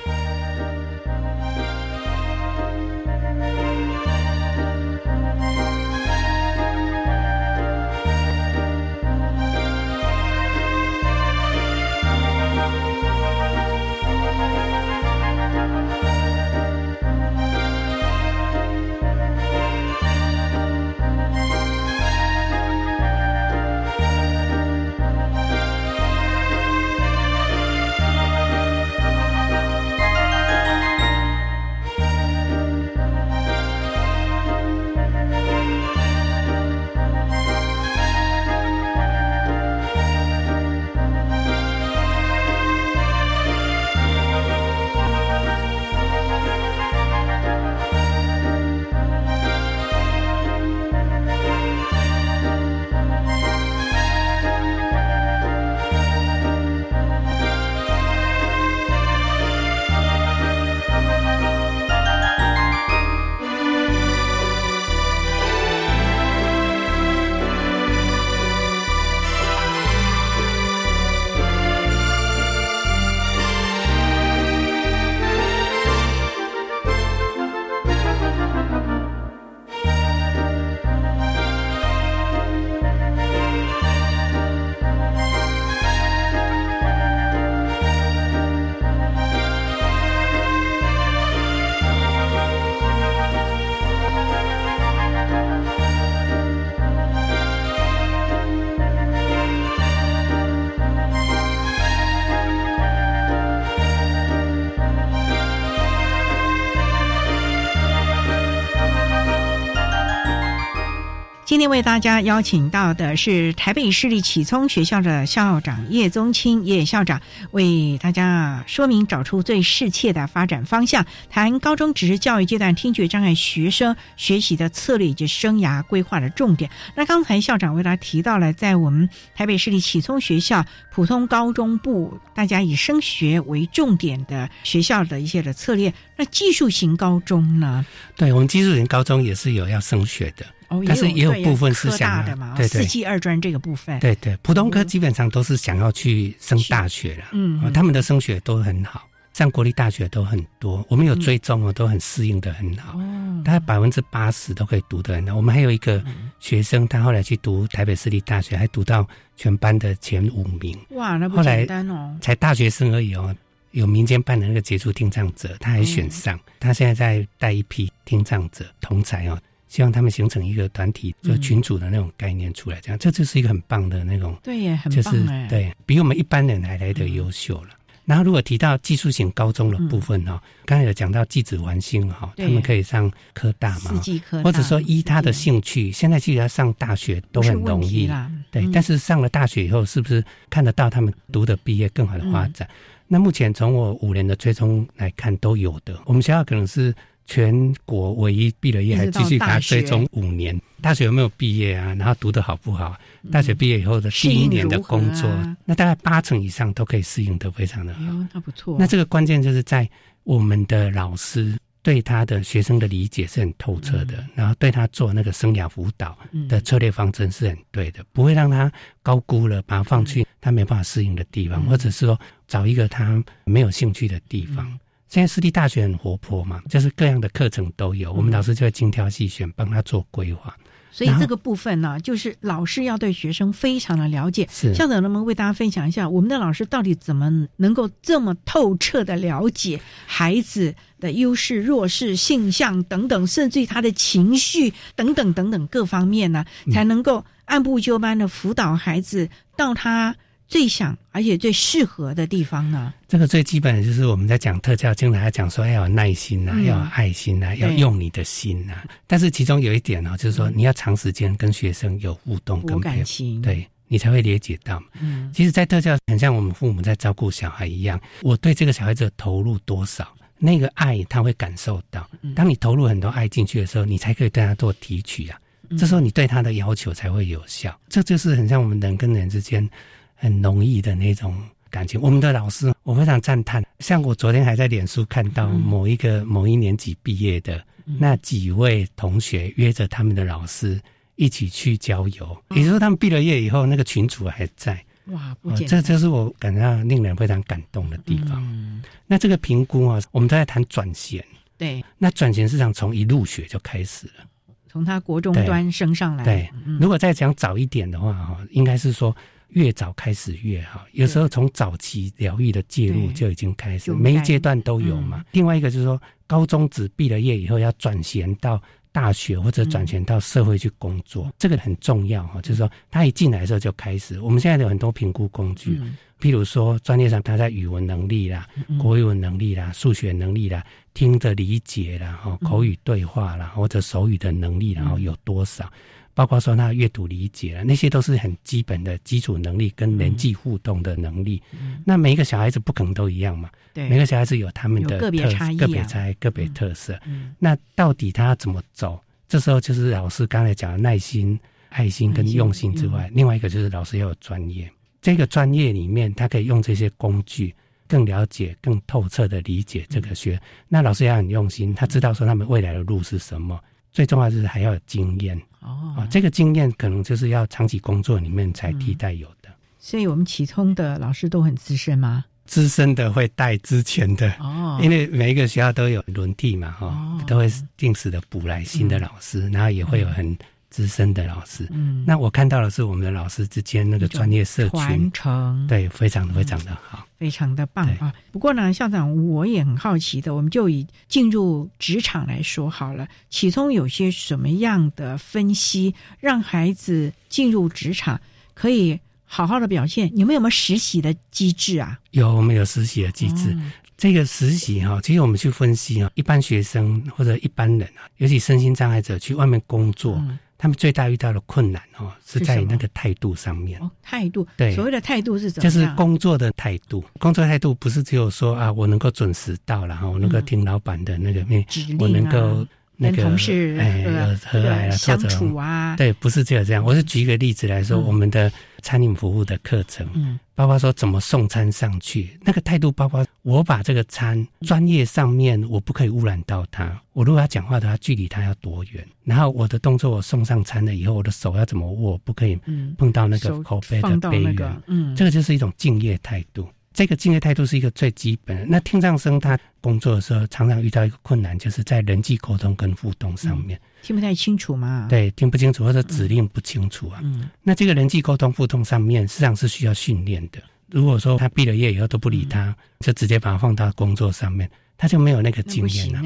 [111.65, 126.69] 天为大家邀请到的是台北市立启聪学校的校长叶宗清叶校长，为大家说明找出最适切的发展方向，谈高中职教育阶段听觉障碍学生学习的策略以及生涯规划的重点。
[126.93, 135.91] 那刚才校长为大家提到了，在我们台北市立启聪学校普通高中部，大家以升学为重点的学校的一些的策略。
[136.15, 137.83] 那技术型高中呢？
[138.15, 140.45] 对我们技术型高中也是有要升学的。
[140.77, 155.35] 哦，但是也有部分是想的嘛，对对，四技二专这个部分，对对，普通科基本上都是想要去升大学了，嗯，他们的升学都很好，上国立大学都很多，我们有追踪哦，都很适应的很好，哦，大概百分之八十都可以读的很好。
[155.35, 156.03] 我们还有一个
[156.39, 163.35] 学生，他后来去读台北市立大学，还读到全班的前五名，哇，那不简单哦，才大学生而已哦，
[163.71, 169.37] 有民间办的那个杰出听障者，他还选上，他现在在带一批听障者同才哦。
[169.67, 177.69] 希望他们形成一个团体，就群主的那种概念出来，这样这就是一个很棒的那种，对，耶很棒，就是对比我们一般人还来的优秀了。
[178.05, 183.99] 然后如果提到技术型高中的部分哈，刚才有讲到技子玩星哈，他们可以上科大嘛，
[184.43, 188.07] 或者说依他的兴趣，现在其实要上大学都很容易，
[188.51, 188.69] 对。
[188.71, 192.69] 但是上了大学以后，是不是看得到他们读的毕业更好的发展？
[193.07, 195.99] 那目前从我五年的追踪来看，都有的。
[196.05, 196.93] 我们学校可能是。
[197.25, 201.93] 全国唯一毕了业还继续给他追踪五年，大学有没有毕业啊？
[201.95, 202.95] 然后读的好不好？
[203.31, 205.29] 大学毕业以后的第一年的工作，
[205.65, 208.01] 那大概八成以上都可以适应的非常的好。
[208.33, 208.77] 那不错。
[208.79, 209.89] 那这个关键就是在
[210.23, 216.17] 我们的老师对他的学生的理解是很透彻的，然后对他做那个生涯辅导
[216.47, 218.71] 的策略方针是很对的，不会让他
[219.01, 224.79] 高估了，把他放去他没办法适应的地方，或者是说找一个他没有兴趣的地方。
[225.15, 230.53] 现在私立大学很活泼嘛，就是各样的课程都有，我们老师就会精挑细选，帮他做规划。
[230.91, 234.45] 所以这个部分呢，就是老师要对学生非常的了解。
[234.51, 246.43] 是校长能不能为大家分享一下，我们的老师到底怎么能够这么透彻的了解孩子的优势、弱势、性向等等，甚至于他的情绪等等等等各方面呢，
[246.73, 250.13] 才能够按部就班的辅导孩子到他。
[250.47, 252.93] 最想而且最适合的地方呢？
[253.07, 258.83] 这个最基本的就是我们在讲特教，经常要讲说要有耐心呐，要有爱心呐，要用你的心呐。
[259.07, 264.81] 但是其中有一点呢，就是说你要长时间跟学生有互动，跟感情，对你才会理解到。
[264.99, 272.07] 嗯，其实，在特教很像我们父母在照顾小孩一样，我对这个小孩子投入多少，那个爱他会感受到。
[272.35, 275.39] 当你投入很多爱进去的时候，你才可以对他做提取啊。
[275.77, 277.75] 这时候你对他的要求才会有效。
[277.89, 279.67] 这就是很像我们人跟人之间。
[280.15, 281.35] 很浓郁的那种
[281.69, 282.01] 感情。
[282.01, 283.63] 我们的老师，我非常赞叹。
[283.79, 287.63] 像我昨天还在脸书看到某一个某一年级毕业的
[287.99, 290.81] 那几位同学，约着他们的老师
[291.15, 292.37] 一起去郊游。
[292.51, 294.83] 也就是说，他们毕了业以后，那个群主还在。
[295.07, 295.35] 哇，
[295.67, 298.81] 这这是我感到令人非常感动的地方。
[299.05, 301.23] 那这个评估啊，我们都在谈转衔。
[301.57, 304.25] 对，那转型市场从一入学就开始了，
[304.67, 306.23] 从他国中端升上来。
[306.23, 306.49] 对，
[306.79, 309.15] 如果再讲早一点的话，哈，应该是说。
[309.49, 315.23] 越早开始越好，有时候从早期疗愈的介入就已经开始，每一阶段都有嘛。
[315.31, 322.41] 另外一个就是说，高中只毕了业以后要转衔到大学或者转衔到社会去工作，这个很重要哈。
[322.41, 325.79] 就是说，他一进来的时候就开始，我们现在有很多评估工具，
[326.19, 328.47] 譬如说专业上他在语文能力啦、
[328.79, 335.71] 国语文能力啦、数学能力啦、听的理解啦、哈口语对话啦或者手语的能力，然后有多少？
[336.15, 341.43] 包括说他阅读理解了，那些都是很基本的基础能力跟人际互动的能力。
[341.83, 343.49] 那每一个小孩子不可能都一样嘛？
[343.73, 346.97] 对，每个小孩子有他们的个别差异、个别差异、个别特色。
[347.37, 348.99] 那到底他要怎么走？
[349.27, 351.37] 这时候就是老师刚才讲的耐心、
[351.69, 354.71] 爱心跟用心之外，另外一个就是老师要有专业。
[355.01, 357.53] 这个专业里面，他可以用这些工具，
[357.87, 360.39] 更了解、更透彻的理解这个学。
[360.69, 363.59] 那老师也很用心，他知道说他们未来的路是什么。
[363.91, 365.39] 最重要就是还要有经验。
[365.65, 369.49] 哦，啊，这个经验可能就是要长期工作里面才替代有的。
[369.79, 372.23] 所以，我们启聪的老师都很资深吗？
[372.45, 380.37] 资深的会带之前的哦，因为每一个学校都有轮替嘛，哈，都会定时的补来新的老师，然后也会有很
[380.75, 381.65] 资深的老师。
[381.71, 387.07] 嗯，那我看到的是我们的老师之间那个专业社群传承，对，非常非常的好。
[387.17, 388.13] 非常的棒啊！
[388.29, 393.07] 不过呢，校长我也很好奇的，我们就以进入职场来说好了。
[393.29, 398.19] 启聪有些什么样的分析，让孩子进入职场
[398.53, 400.11] 可以好好的表现？
[400.13, 401.97] 你们有没有实习的机制啊？
[402.11, 403.57] 有，我们有实习的机制。
[403.97, 410.21] 这个实习哈，其实我们去分析啊，一般学生或者一般人啊，尤其身心障碍者去外面工作，
[410.57, 413.79] 他们最大遇到的困难哦，是在那个态度上面。
[413.81, 414.47] 哦，态度。
[414.55, 415.69] 对，所谓的态度是怎么？
[415.69, 417.03] 就是工作的态度。
[417.19, 421.65] 工作态度不是只有说啊，我能够准时到，然后我能够听老板的那个命，
[421.99, 422.65] 我能够。
[422.97, 424.03] 那个同事哎，
[424.45, 426.83] 和蔼啊，相处啊，对，不是只有这样。
[426.83, 437.01] 我是举一个例子来说，我们的餐饮服务的课程，嗯，包括说怎么送餐上去，那个态度，包括我把这个餐专业上面，我不可以污染到他。
[437.13, 439.05] 我如果要讲话的话，距离他要多远？
[439.23, 442.17] 然后我的动作，我送上餐了以后，我的手要怎么握？
[442.19, 442.57] 不可以
[442.97, 444.81] 碰到那个口杯的杯缘。
[444.87, 446.67] 嗯，这个就是一种敬业态度。
[446.95, 448.65] 这个敬业态度是一个最基本的。
[448.65, 455.05] 那听障生他工作的时候，常常遇到一个困难，就是在人际沟通跟互动上面听不太清楚嘛？
[455.09, 457.19] 对，听不清楚或者指令不清楚啊。
[457.21, 460.63] 嗯，那这个人际沟通互动上面，实际上是需要训练的。
[460.89, 466.21] 如果说他毕了业以后都不理他，就直接把他放到工作上面，他就没有那个经验了。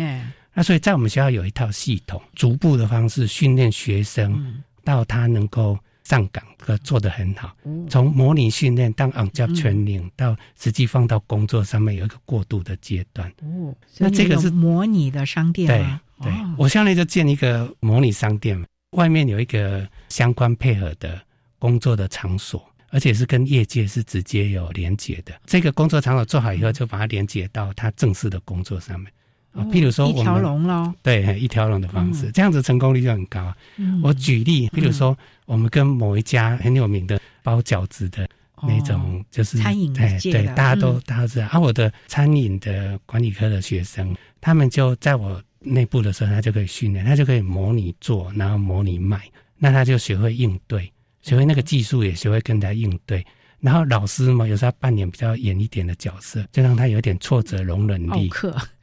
[0.53, 5.76] 那所以在我们学校有一套系统，逐步的方式训练学生，到他能够。
[6.10, 7.55] 上岗和做得很好，
[7.88, 13.32] 从模拟训练到 on job training 到实际放到工作上面有一个过渡的阶段。
[13.43, 16.01] 哦，那这个是模拟的商店吗？
[16.20, 18.60] 对，对我现在就建一个模拟商店，
[18.97, 21.22] 外面有一个相关配合的
[21.60, 25.39] 工作的场所，而且是跟业界是直接有连接的。
[25.45, 29.14] 这个工作场所做好以后，就把它连接到他正式的工作上面。
[29.60, 33.53] 啊，譬如说我们一条龙咯，对，一条龙的方式，这样子成功率就很高。
[34.01, 38.28] 我举例，譬如说，我们跟某一家很有名的包饺子的
[38.64, 41.47] 那种，就是餐饮界对，大家都大家知道。
[41.47, 49.22] 啊，我的餐饮的管理科的学生，他们就在我内部的时候，他就可以训练，他就可以模拟做，然后模拟卖，
[49.57, 50.91] 那他就学会应对，
[51.22, 53.26] 学会那个技术，也学会跟他应对。
[53.62, 58.30] 然后老师嘛，有时候扮演比较严一点的角色，就让他有点挫折容忍力。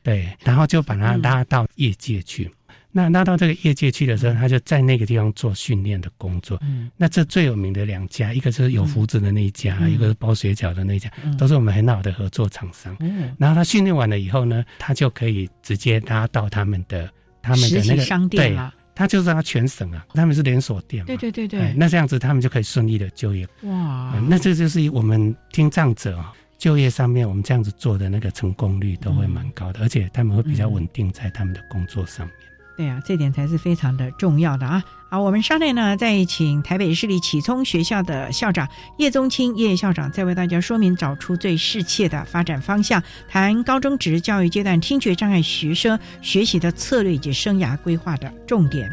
[0.03, 2.51] 对，然后就把他拉到业界去。
[2.93, 6.59] 那拉到这个业界去的时候，他就在那个地方做训练的工作。
[6.63, 12.97] 嗯，那这最有名的两家，一个是有胡子的那一家，一个是包水饺的那一家，都是我们很好的合作厂商。
[13.01, 17.11] 嗯，然后他训练完了以后呢，他就可以直接拉到他们的
[17.43, 18.73] 他们的那个商店了。
[18.97, 21.07] 他就是他全省啊，他们是连锁店嘛。
[21.07, 21.73] 对对对对。
[21.77, 23.47] 那这样子他们就可以顺利的就业。
[23.63, 26.33] 哇，那这就是我们听障者啊。
[26.59, 32.35] 就业上面，我们这样子做的那个成功率都会蛮高的，而且他们会比较稳定在他们的工作上面。
[32.79, 34.83] 对啊，这点才是非常的重要的啊！
[35.09, 48.93] 好，我们上面呢再请台北市立启聪学校的校长叶宗清叶校长，再为大家说明找出最适切的发展方向，谈高中职教育阶段听觉障碍学生学习的策略以及生涯规划的重点。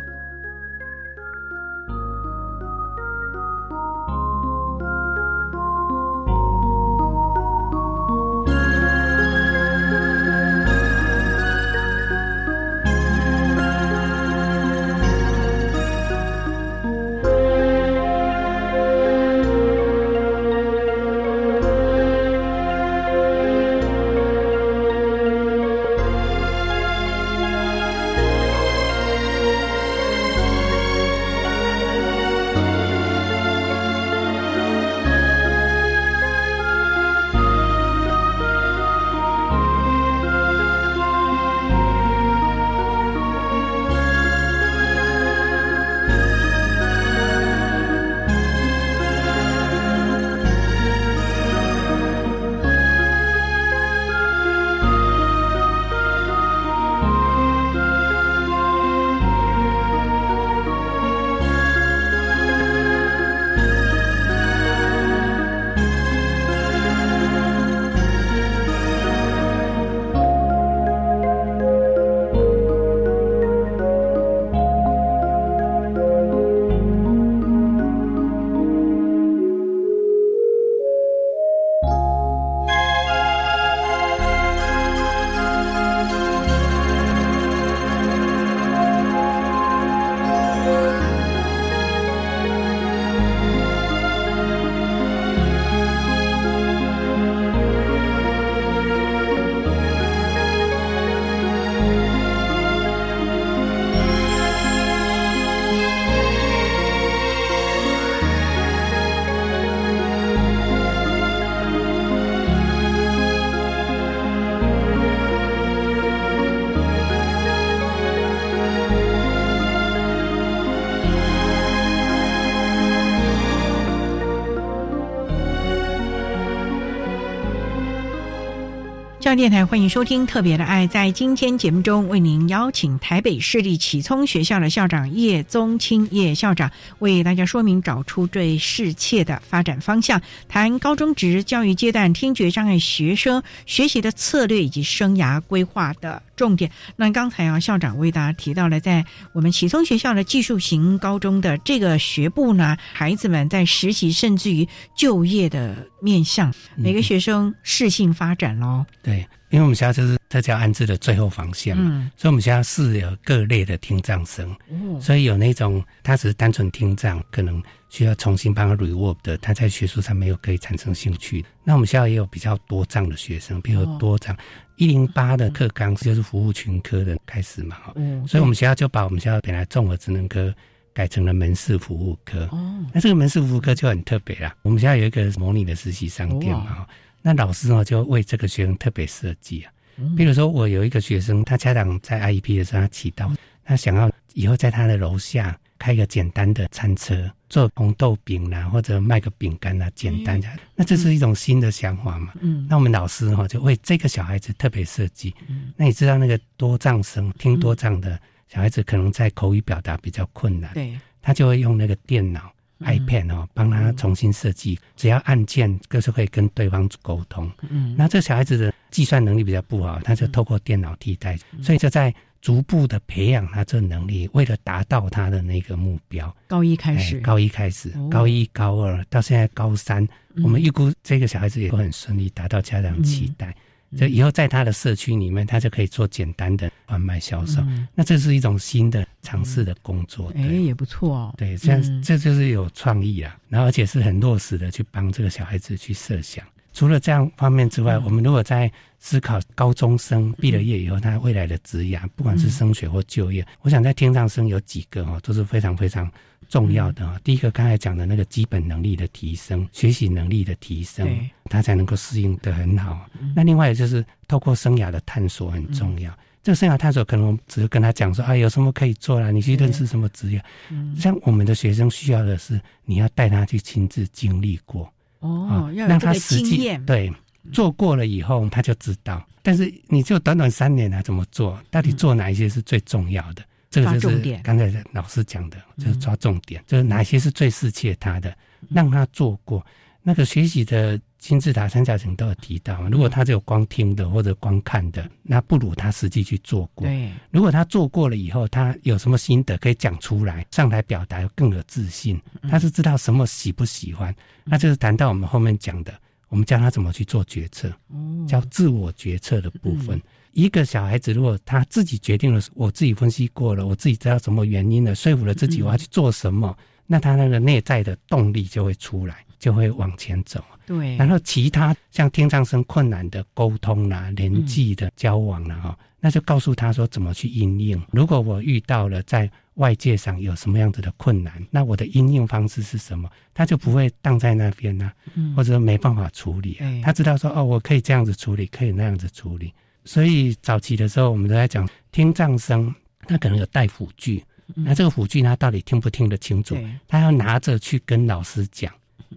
[129.35, 130.85] 电台欢迎收听《特别的爱》。
[130.89, 136.69] 在今天节目中，为您邀请台北市立启聪学校的校长叶宗清叶校长，
[136.99, 146.69] 为大家说明找出最适切的发展方向，谈高中职教育阶段听觉障碍学生学习的策略以及生涯规划的重点。
[146.95, 158.85] 那刚才啊，校长为大家提到了，在我们启聪学校的技术型高中的这个学部呢，孩子们在实习甚至于就业的面向，每个学生适性发展喽。
[159.01, 159.22] 对，
[159.53, 162.09] 因为我们学校就是特教安置的最后防线嘛，嗯。
[162.17, 171.45] 所以我们学校是有各类的听障生，嗯所以有那种他只是单纯听障，可能需要重新帮他 reward 的，他在学术上没有可以产生兴趣。
[171.63, 173.97] 那我们学校也有比较多障的学生，比如哦。
[173.99, 174.35] 多障。
[174.77, 180.51] 一零八的课纲就是服务群科的开始嘛，哈、哦所以我们学校就把我们学校本来综合职能科
[180.95, 182.45] 改成了门市服务科。
[182.51, 186.87] 哦，那这个门市服务科就很特别啦，我们学校有一个模拟的实习商店嘛，哈、
[187.23, 189.71] 那老师呢就为这个学生特别设计啊。
[190.17, 193.31] 比如说，我有一个学生，他家长在 IEP 的时候，他提到
[193.63, 200.47] 他想要以后在他的楼下开一个简单的餐车，做红豆饼啦，或者卖个饼干啦，简单的。
[200.75, 202.33] 那这是一种新的想法嘛？
[202.41, 205.33] 嗯那我们老师哈就为这个小孩子特别设计。
[205.77, 212.52] 那你知道那个多障生听多障的小孩子，可能在口语表达比较困难，对，他就会用那个电脑。
[212.83, 217.49] iPad 哦，帮他重新设计，只要按键，就是可以跟对方沟通。
[217.69, 217.95] 嗯。
[217.97, 226.35] 那这小孩子的计算能力比较不好，他就透过电脑替代，所以就在逐步的培养他这能力，为了达到他的那个目标。
[226.47, 230.03] 高一开始，哎高一开始哦，高一、高二到现在高三，
[230.35, 230.43] 嗯。
[230.43, 233.49] 我们预估这个小孩子也会很顺利达到家长期待。
[233.49, 233.55] 嗯
[233.97, 237.61] 就以后在他的社区里面，他就可以做简单的贩卖销售。
[237.61, 240.31] 嗯那这是一种新的尝试的工作。
[240.35, 241.33] 哎，也不错哦。
[241.37, 246.43] 对，这样、嗯这就是有创意啊，然后而且是很落实的去帮这个小孩子去设想。
[246.73, 256.09] 除了这样方面之嗯外，我们如果在思考高中生毕了业以后他未来的职业，不管是升学或就业，我想在天上生有几个哦，都是非常非常
[256.49, 257.19] 重要的、哦。
[257.23, 261.07] 第一个刚才讲的那个基本能力的提升，学习能力的提升，
[261.45, 263.09] 他才能够适应的很好。
[263.35, 266.15] 那另外就是透过生涯的探索很重要。
[266.41, 270.43] 这个生涯探索可能我们只是跟他讲说啊，有什么可以做啦，你去认识什么职业。
[270.69, 277.09] 嗯像我们的学生需要的是，你要带他去亲自经历过，哦啊，让他实际，对
[277.53, 279.25] 做过了以后他就知道。
[279.41, 281.57] 但是你就短短三年来怎么做？
[281.71, 283.43] 到底做哪一些是最重要的？
[283.73, 288.37] 这个就是刚才老师讲的，就是抓重点，就是哪些是最适切他的，
[288.69, 289.65] 让他做过。
[290.05, 296.85] 那个学习的金字塔三角形都有提到嘛，如果他只有光听的或者光看的，那不如他实际去做过。
[296.85, 302.21] 对，如果他做过了以后，他有什么心得可以讲出来，上台表达更有自信。
[302.49, 304.13] 他是知道什么喜不喜欢，
[304.43, 305.93] 那就是谈到我们后面讲的，
[306.27, 309.99] 我们教他怎么去做决策，哦叫自我决策的部分。
[310.33, 316.55] 一个小孩子如果他自己决定了，我自己分析过了，我自己知道什么原因了，说服了自己我要去做什么，
[316.85, 320.43] 那他那个内在的动力就会出来，就会往前走。
[320.65, 327.81] 对，然后其他像听障生困难的沟通啦、人际的交往啦，哈、那就告诉他说怎么去应应。
[327.91, 333.09] 如果我遇到了在外界上有什么样子的困难，那我的应应方式是什么？
[333.33, 336.65] 他就不会荡在那边呢、嗯或者没办法处理、啊。
[336.81, 339.53] 他知道说哦，我可以这样子处理，可以那样子处理。
[339.85, 342.73] 所以早期的时候，我们都在讲听障生，
[343.07, 344.23] 他可能有带辅具，
[344.55, 346.57] 那这个辅具他到底听不听得清楚？
[346.87, 348.71] 他要拿着去跟老师讲。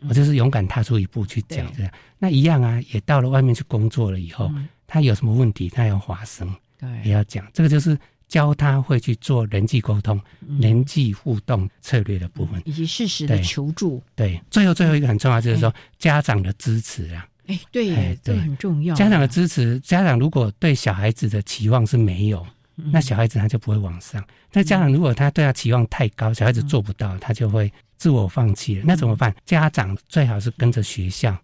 [0.08, 4.52] 我就是勇敢踏出一步去讲这样，那一样啊，也到了外面去工作了以后，
[4.86, 6.54] 他有什么问题，他要发声，
[7.02, 7.46] 也要讲。
[7.54, 7.98] 这个就是
[8.28, 10.20] 教他会去做人际沟通、
[10.60, 14.02] 人际互动策略的部分，以及适时的求助。
[14.14, 17.26] 对，最后最后一个很重要就是说家长的支持啊。
[17.46, 18.94] 哎，对哎耶，这个对很重要。
[18.94, 24.24] 家长的支持，家长如果对小孩子的期望是没有，那小孩子他就不会往上。
[24.52, 28.84] 那家长如果他对他期望太高，小孩子做不到，他就会自我放弃了。
[28.86, 29.34] 那怎么办？
[29.44, 31.36] 家长最好是跟着学校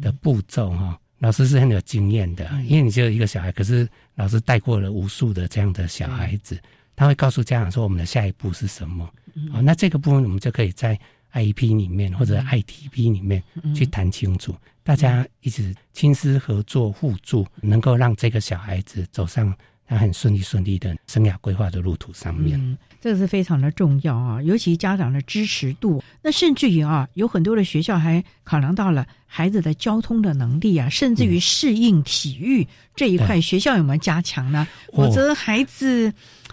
[0.00, 0.98] 的步骤哈。
[1.20, 6.60] 老师是很有经验的，因为你只有一个小孩，可是老师带过了无数的这样的小孩子，
[6.94, 9.08] 他会告诉家长说我们的下一步是什么。
[9.50, 10.98] 好，那这个部分我们就可以在
[11.32, 13.42] IEP 里面或者 ITP 里面
[13.74, 14.54] 去谈清楚，
[14.86, 19.52] 大家一直亲师合作互助，能够让这个小孩子走上
[19.84, 22.56] 他很顺利顺利的生涯规划的路途上面。
[22.56, 26.00] 嗯，这个是非常的重要啊，尤其家长的支持度。
[26.22, 32.64] 那甚至于啊，有很多的学校还考量到了孩子的交通的能力啊，甚至于适应体育、
[32.94, 34.68] 这一块，对学校有没有加强呢？
[34.92, 36.12] 哦否则孩子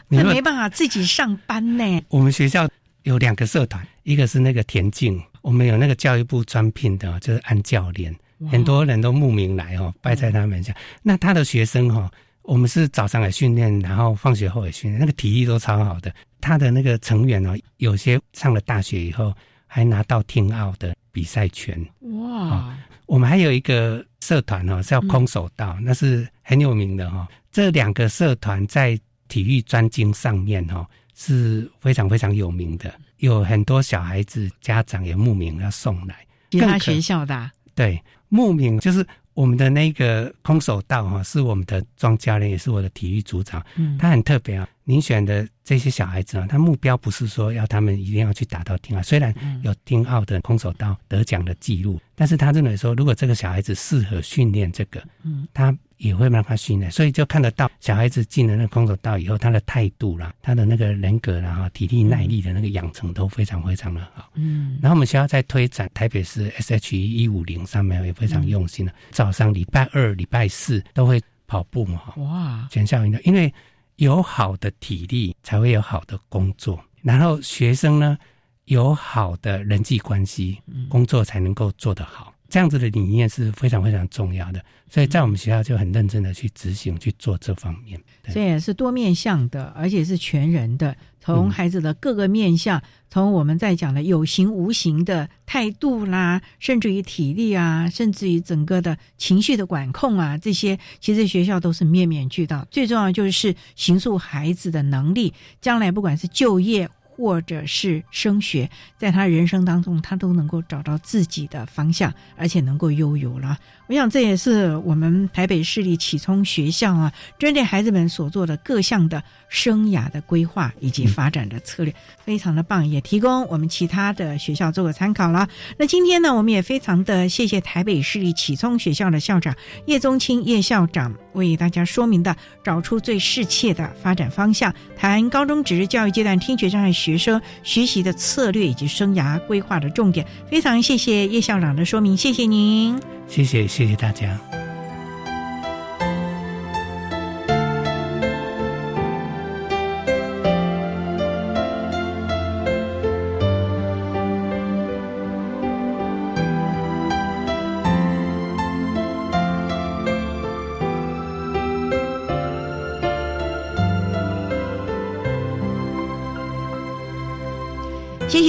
[0.09, 2.01] 他没办法自己上班呢。
[2.09, 2.67] 我们学校
[3.03, 8.15] 有两个社团，一个是那个田径，我们有那个教育部专聘的，就是安教练，
[8.49, 10.75] 很多人都慕名来哦，拜在他门下。
[11.01, 12.09] 那他的学生哈，
[12.41, 16.13] 我们是早上来训练，然后放学后也训练，那个体力都超好的。
[16.41, 19.33] 他的那个成员哦，有些上了大学以后
[19.65, 21.79] 还拿到听奥的比赛权。
[22.01, 22.75] 哇！
[23.05, 27.27] 我们还有一个社团哦，叫空手道，那是很有名的哈。
[27.51, 36.25] 这两个社团在体育专精上面哈是非常非常有名的，有很多小孩子家长也慕名要送来。
[36.49, 38.01] 其他学校的对
[38.33, 39.05] 慕名就是
[39.35, 43.63] 我们的那个空手道哈，是我们的庄教练，也是我的体育组长。
[43.75, 44.67] 嗯，他很特别啊。
[44.85, 49.31] 您选的这些小孩子啊，他目标不是说要他们一定要去打到听奥，虽然
[49.61, 64.29] 有丁奥的空手道得奖的记录，但是他认为说，如果这个小孩子适合训练这个，嗯，他也会慢慢训练，所以就看得到小孩子进了那空手道以后，他的态度啦，他的那个人格啦，哈，体力耐力的那个养成都非常非常的好。
[64.35, 73.51] 嗯，然后我们学校在推展台北市 S H E 一五零上面也非常用心的，早上礼拜二、礼拜四都会跑步嘛，哇，全校运动，因为。
[73.97, 76.83] 有好的体力，才会有好的工作。
[77.03, 78.17] 然后学生呢，
[78.65, 80.57] 有好的人际关系，
[80.89, 82.32] 工作才能够做得好。
[82.53, 84.63] 这样子的理念是非常非常重要的。
[84.87, 87.99] 所以在我们学校就很认真的去执行去做这方面。
[88.27, 90.95] 所以是多面向的，而且是全人的。
[91.19, 92.79] 从孩子的各个面向，
[93.09, 102.63] 从我们在讲的有形无形的态度啦，甚至于体力啊，甚至于整个的情绪的管控啊，这些其实学校都是面面俱到。
[102.69, 106.87] 最重要就是形塑孩子的能力，将来不管是就业。
[107.15, 113.57] 或者是升学，在他人生当中，他都能够找到自己的方向，而且能够拥有了。
[113.87, 125.47] 我想这也是我们台北市立启聪学校啊，针对孩子们所做的各项的生涯的规划以及发展的策略，非常的棒，也提供我们其他的学校做个参考了。
[125.77, 129.53] 那今天呢，我们也非常的谢谢台北市立启聪学校的校长
[129.85, 140.25] 叶宗清叶校长为大家说明的，找出最适切的发展方向，谈高中职教育阶段听觉障碍学生学习的策略以及生涯规划的重点。
[140.49, 142.97] 非常谢谢叶校长的说明，谢谢您。
[143.27, 144.62] 谢谢，谢谢谢大家。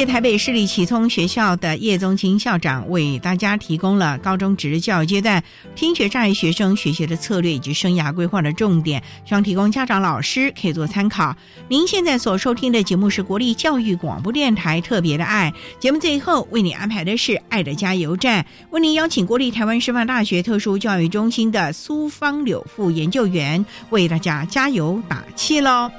[0.05, 5.43] 台北市立启聪学校的叶宗清校长为大家提供了高中职教育阶段
[5.75, 11.35] 听觉障碍学生学习的策略以及生涯规划的重点，希望提供家长、老师可以做参考。
[11.69, 25.91] 您现在所收听的节目是国立教育广播电台特别的爱节目，最后为你安排的是爱的加油站，为您邀请国立台湾师范大学特殊教育中心的苏芳柳副研究员为大家加油打气喽。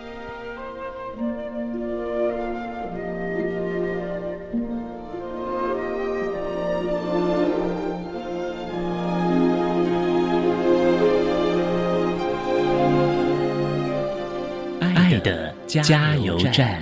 [14.96, 16.82] 爱的加油站。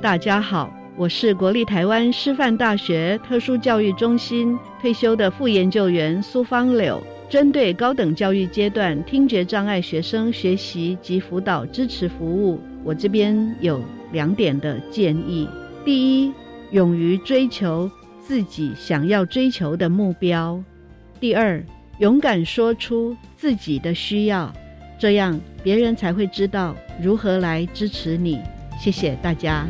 [0.00, 7.02] 大家好，我是国立台湾师范大学特殊教育中心退休的副研究员苏芳柳。
[7.28, 13.80] 针对高等教育阶段听觉障碍学生学习及辅导支持服务，我这边有
[14.12, 15.48] 两点的建议：
[15.84, 16.32] 第一，
[16.70, 17.90] 勇于追求。
[18.30, 20.62] 自己想要追求的目标。
[21.18, 21.60] 第二，
[21.98, 24.54] 勇敢说出自己的需要，
[25.00, 28.38] 这样别人才会知道如何来支持你。
[28.78, 29.66] 谢谢大家。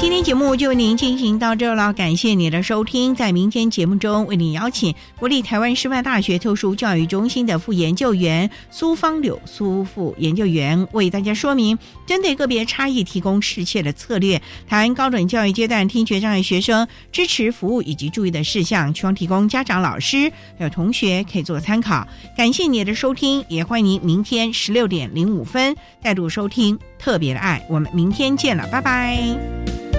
[0.00, 3.14] 今天节目就为您进行到这了，感谢你的收听。
[3.14, 22.08] 在明天节目中，为您邀请国立台湾师范大学特殊教育中心的副研究员苏芳柳苏副研究员为大家说明，针对个别差异提供适切的策略，谈高等教育阶段听觉障碍学生支持服务以及注意的事项，希望提供家长、老师还有同学可以做参考。
[22.34, 27.62] 感谢你的收听，也欢迎您明天十六点零五分再度收听特别的爱。
[27.68, 29.89] 我们明天见了，拜拜。